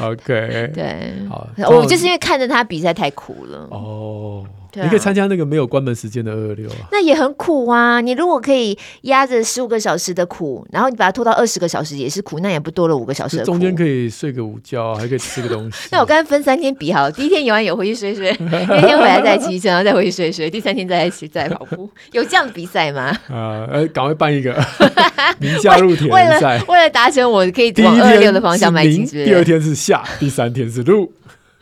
[0.00, 3.68] OK，对，好，我就是因为看着他比赛太苦了。
[3.70, 4.46] 哦。
[4.82, 8.00] 你可以参加那个没有关门时间的二二六啊，那也很苦啊。
[8.00, 13.52] 你如果可以压着十五个小时的苦，然后你把它拖到二十个小时也是苦，那也不多了五个小时的苦。
[13.52, 15.88] 中间可以睡个午觉，还可以吃个东西。
[15.92, 23.06] 那我刚才分三天比好，第一天游完泳回去睡睡，第二天回来再骑车，然后再回去睡睡，第三天再来骑再跑步， 有这样的比赛吗？
[23.28, 24.54] 啊，呃，赶快办一个，
[25.38, 29.04] 宁夏璐铁人赛，为了达成我可以往二二六的方向迈进。
[29.06, 31.12] 第二天是夏，第三天是璐。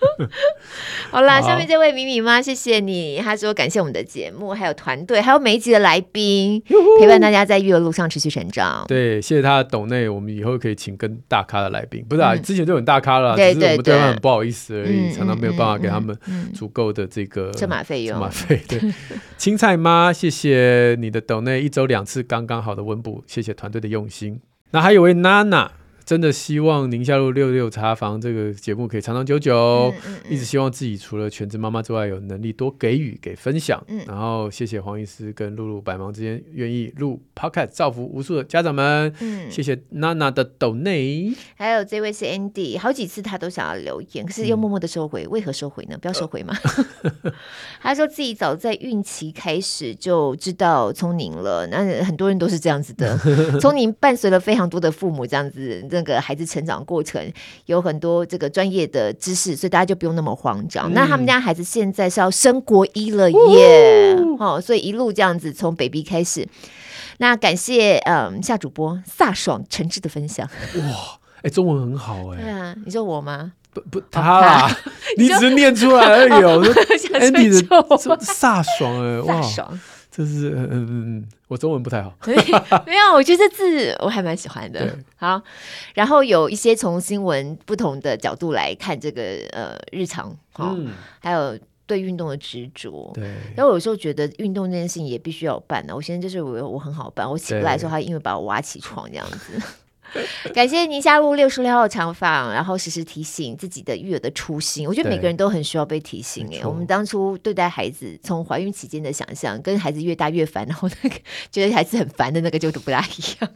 [1.10, 3.18] 好啦，下面这位米米妈，谢谢你。
[3.18, 6.62] 她说感谢我们的节目，还有团队，还有每一集的来宾，
[7.00, 8.84] 陪伴大家在育儿路上持续成长。
[8.88, 12.04] 对，谢谢他的抖内，我们以后可以请更大咖的来宾。
[12.08, 16.16] 不是啊，之前就很大咖了，只是我们对他很不好意思而已，常常没有办法给他们
[16.54, 18.14] 足够的这个车马费用。
[18.14, 18.80] 车马费，对。
[19.36, 24.40] 青菜妈，谢谢你的抖内，一周两次刚刚好的温补，谢谢团队的用心。
[24.70, 25.70] 那还有位娜娜。
[26.12, 33.82] 真的希望宁夏路六六茶房这个节目可以长长久久，嗯嗯嗯、一直希望自己除了全职妈妈之外，有能力多给予给分享。
[33.88, 39.10] 嗯、然后谢谢黄医师跟露露百忙之间愿意录 Podcast 造福无数的家长们。
[39.20, 45.96] 嗯、谢谢娜娜的抖内，还有这位是 Andy，好几次他都想要留言，可是又默默的收回，嗯、为何收回呢？
[45.96, 46.54] 不要收回嘛。
[47.22, 47.32] 呃、
[47.80, 53.16] 他说自己早在孕期开始就知道聪宁了，那很多人都是这样子的。
[53.58, 55.80] 聪宁伴随了非常多的父母这样子。
[56.02, 57.32] 那个孩子成长过程
[57.66, 60.90] 有很多这个专业的知识，所以大家就不用那么慌张。
[60.90, 66.44] 嗯、那他们家孩子现在是要升国一了耶，哦，所以一路这样子从 baby 开始。
[67.18, 70.44] 那感谢嗯夏主播飒爽诚挚的分享。
[70.74, 70.82] 哇，
[71.36, 72.42] 哎、欸，中文很好哎。
[72.42, 73.52] 对啊，你说我吗？
[73.72, 76.58] 不不，他啦，哦、他你只是念出来而已哦。
[76.60, 76.74] 我说
[77.20, 77.62] Andy 的
[78.18, 79.40] 飒爽哎，哇。
[80.14, 82.14] 这是嗯嗯嗯，我中文不太好。
[82.84, 84.94] 没有，我觉得这字我还蛮喜欢的。
[85.16, 85.40] 好，
[85.94, 93.10] 然后有一些从新闻不同的角度来看这个呃日常，哦、嗯，还有对运动的执着。
[93.14, 95.96] 对，然后有时候觉得运动这件事情也必须要有伴呢。
[95.96, 99.58] 我现在就是我我很好办，我起不来的时候，他因为把我挖起床这样子。
[100.54, 104.86] 感谢宁夏路六十六号长房，然后时时提醒自己的育儿的初心。
[104.86, 106.66] 我觉得每个人都很需要被提醒哎。
[106.66, 111.16] 我们当初对待孩子，从怀孕期间的想象，跟孩子越大越烦，然后那个
[111.50, 113.50] 觉得孩子很烦的那个就都不大一样。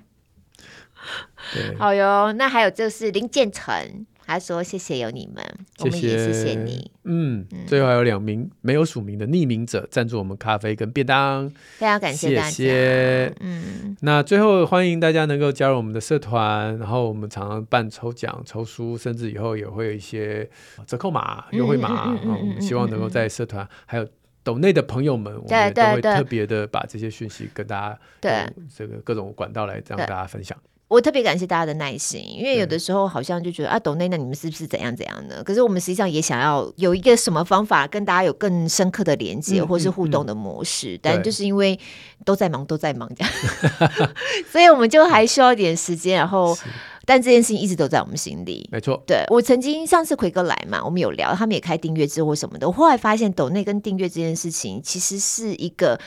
[1.79, 4.07] 好哟，那还有就是林建成。
[4.27, 5.45] 他说：“谢谢有你们，
[5.79, 6.91] 谢谢我们也谢谢你。
[7.05, 11.49] 嗯，嗯最后还有两名没有署名的匿名者赞助我们咖啡跟便当，
[11.79, 12.51] 非常感谢大家。
[12.51, 20.49] 谢谢嗯，那最后欢迎大家能够加入我们的社团，然后我们常常办抽奖、抽书，甚至以后也会有一些
[20.87, 22.11] 折扣码、优惠码。
[22.25, 24.09] 我们希望能够在社团还有
[24.43, 28.33] 抖内的朋友们，我们都会特别的把这些讯息跟大家对
[28.75, 30.59] 这个各种管道来让大家分享。”
[30.89, 35.43] 我特别感谢大家的耐心，因为有的时候好像就觉得、嗯、啊，抖内那你们是不是怎样怎样的？
[35.43, 41.77] 可是我们实际上也想要有一个什么方法跟大家有更深刻的连接，嗯、或是互动的模式，嗯、但就是因为
[42.25, 43.33] 都在忙，都在忙这样，
[44.49, 46.17] 所以我们就还需要一点时间。
[46.17, 46.57] 然后，
[47.05, 48.69] 但这件事情一直都在我们心里。
[48.71, 52.69] 没错，对我曾经上次奎哥来嘛，我们有聊，他们也开订阅制或什么的。
[52.69, 55.99] 我后来发现，抖内跟订阅这件事情其实是一个。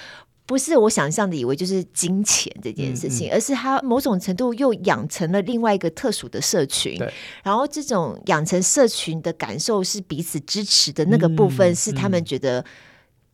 [0.50, 6.98] 不是我想象的，以为就是金钱这件事情，嗯嗯、而是他某种程度又养成了另外一个特殊的社群。
[6.98, 12.66] 对然后这种养成社群的感受是彼此支持的那个部分，是他们觉得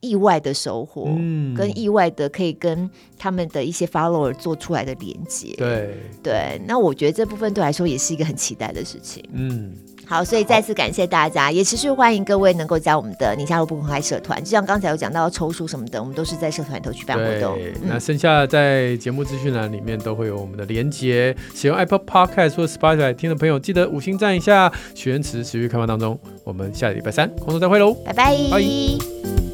[0.01, 5.53] 意外的收获，嗯、跟意外的可以跟他们的一些 follower 做出来的连接。
[5.57, 9.24] 对对，那我觉得这部分对我来说也是一个很期待的事情。
[9.32, 9.74] 嗯。
[10.08, 14.43] 好，所以再次感谢大家，也持续欢迎各位能够加我们的宁夏路不公开社团。
[14.43, 17.58] 就像刚才有讲到抽书什么的，我们都是在社团里头举办活动。
[17.60, 21.36] 嗯、那剩下在节目资讯栏里面都会有我们的连接。
[21.53, 24.72] 使用 Apple Podcast 或 Spotify 听的朋友，记得五星赞一下。
[24.93, 29.45] 许愿池持续开放当中，我们下礼拜三空中再会喽，拜拜。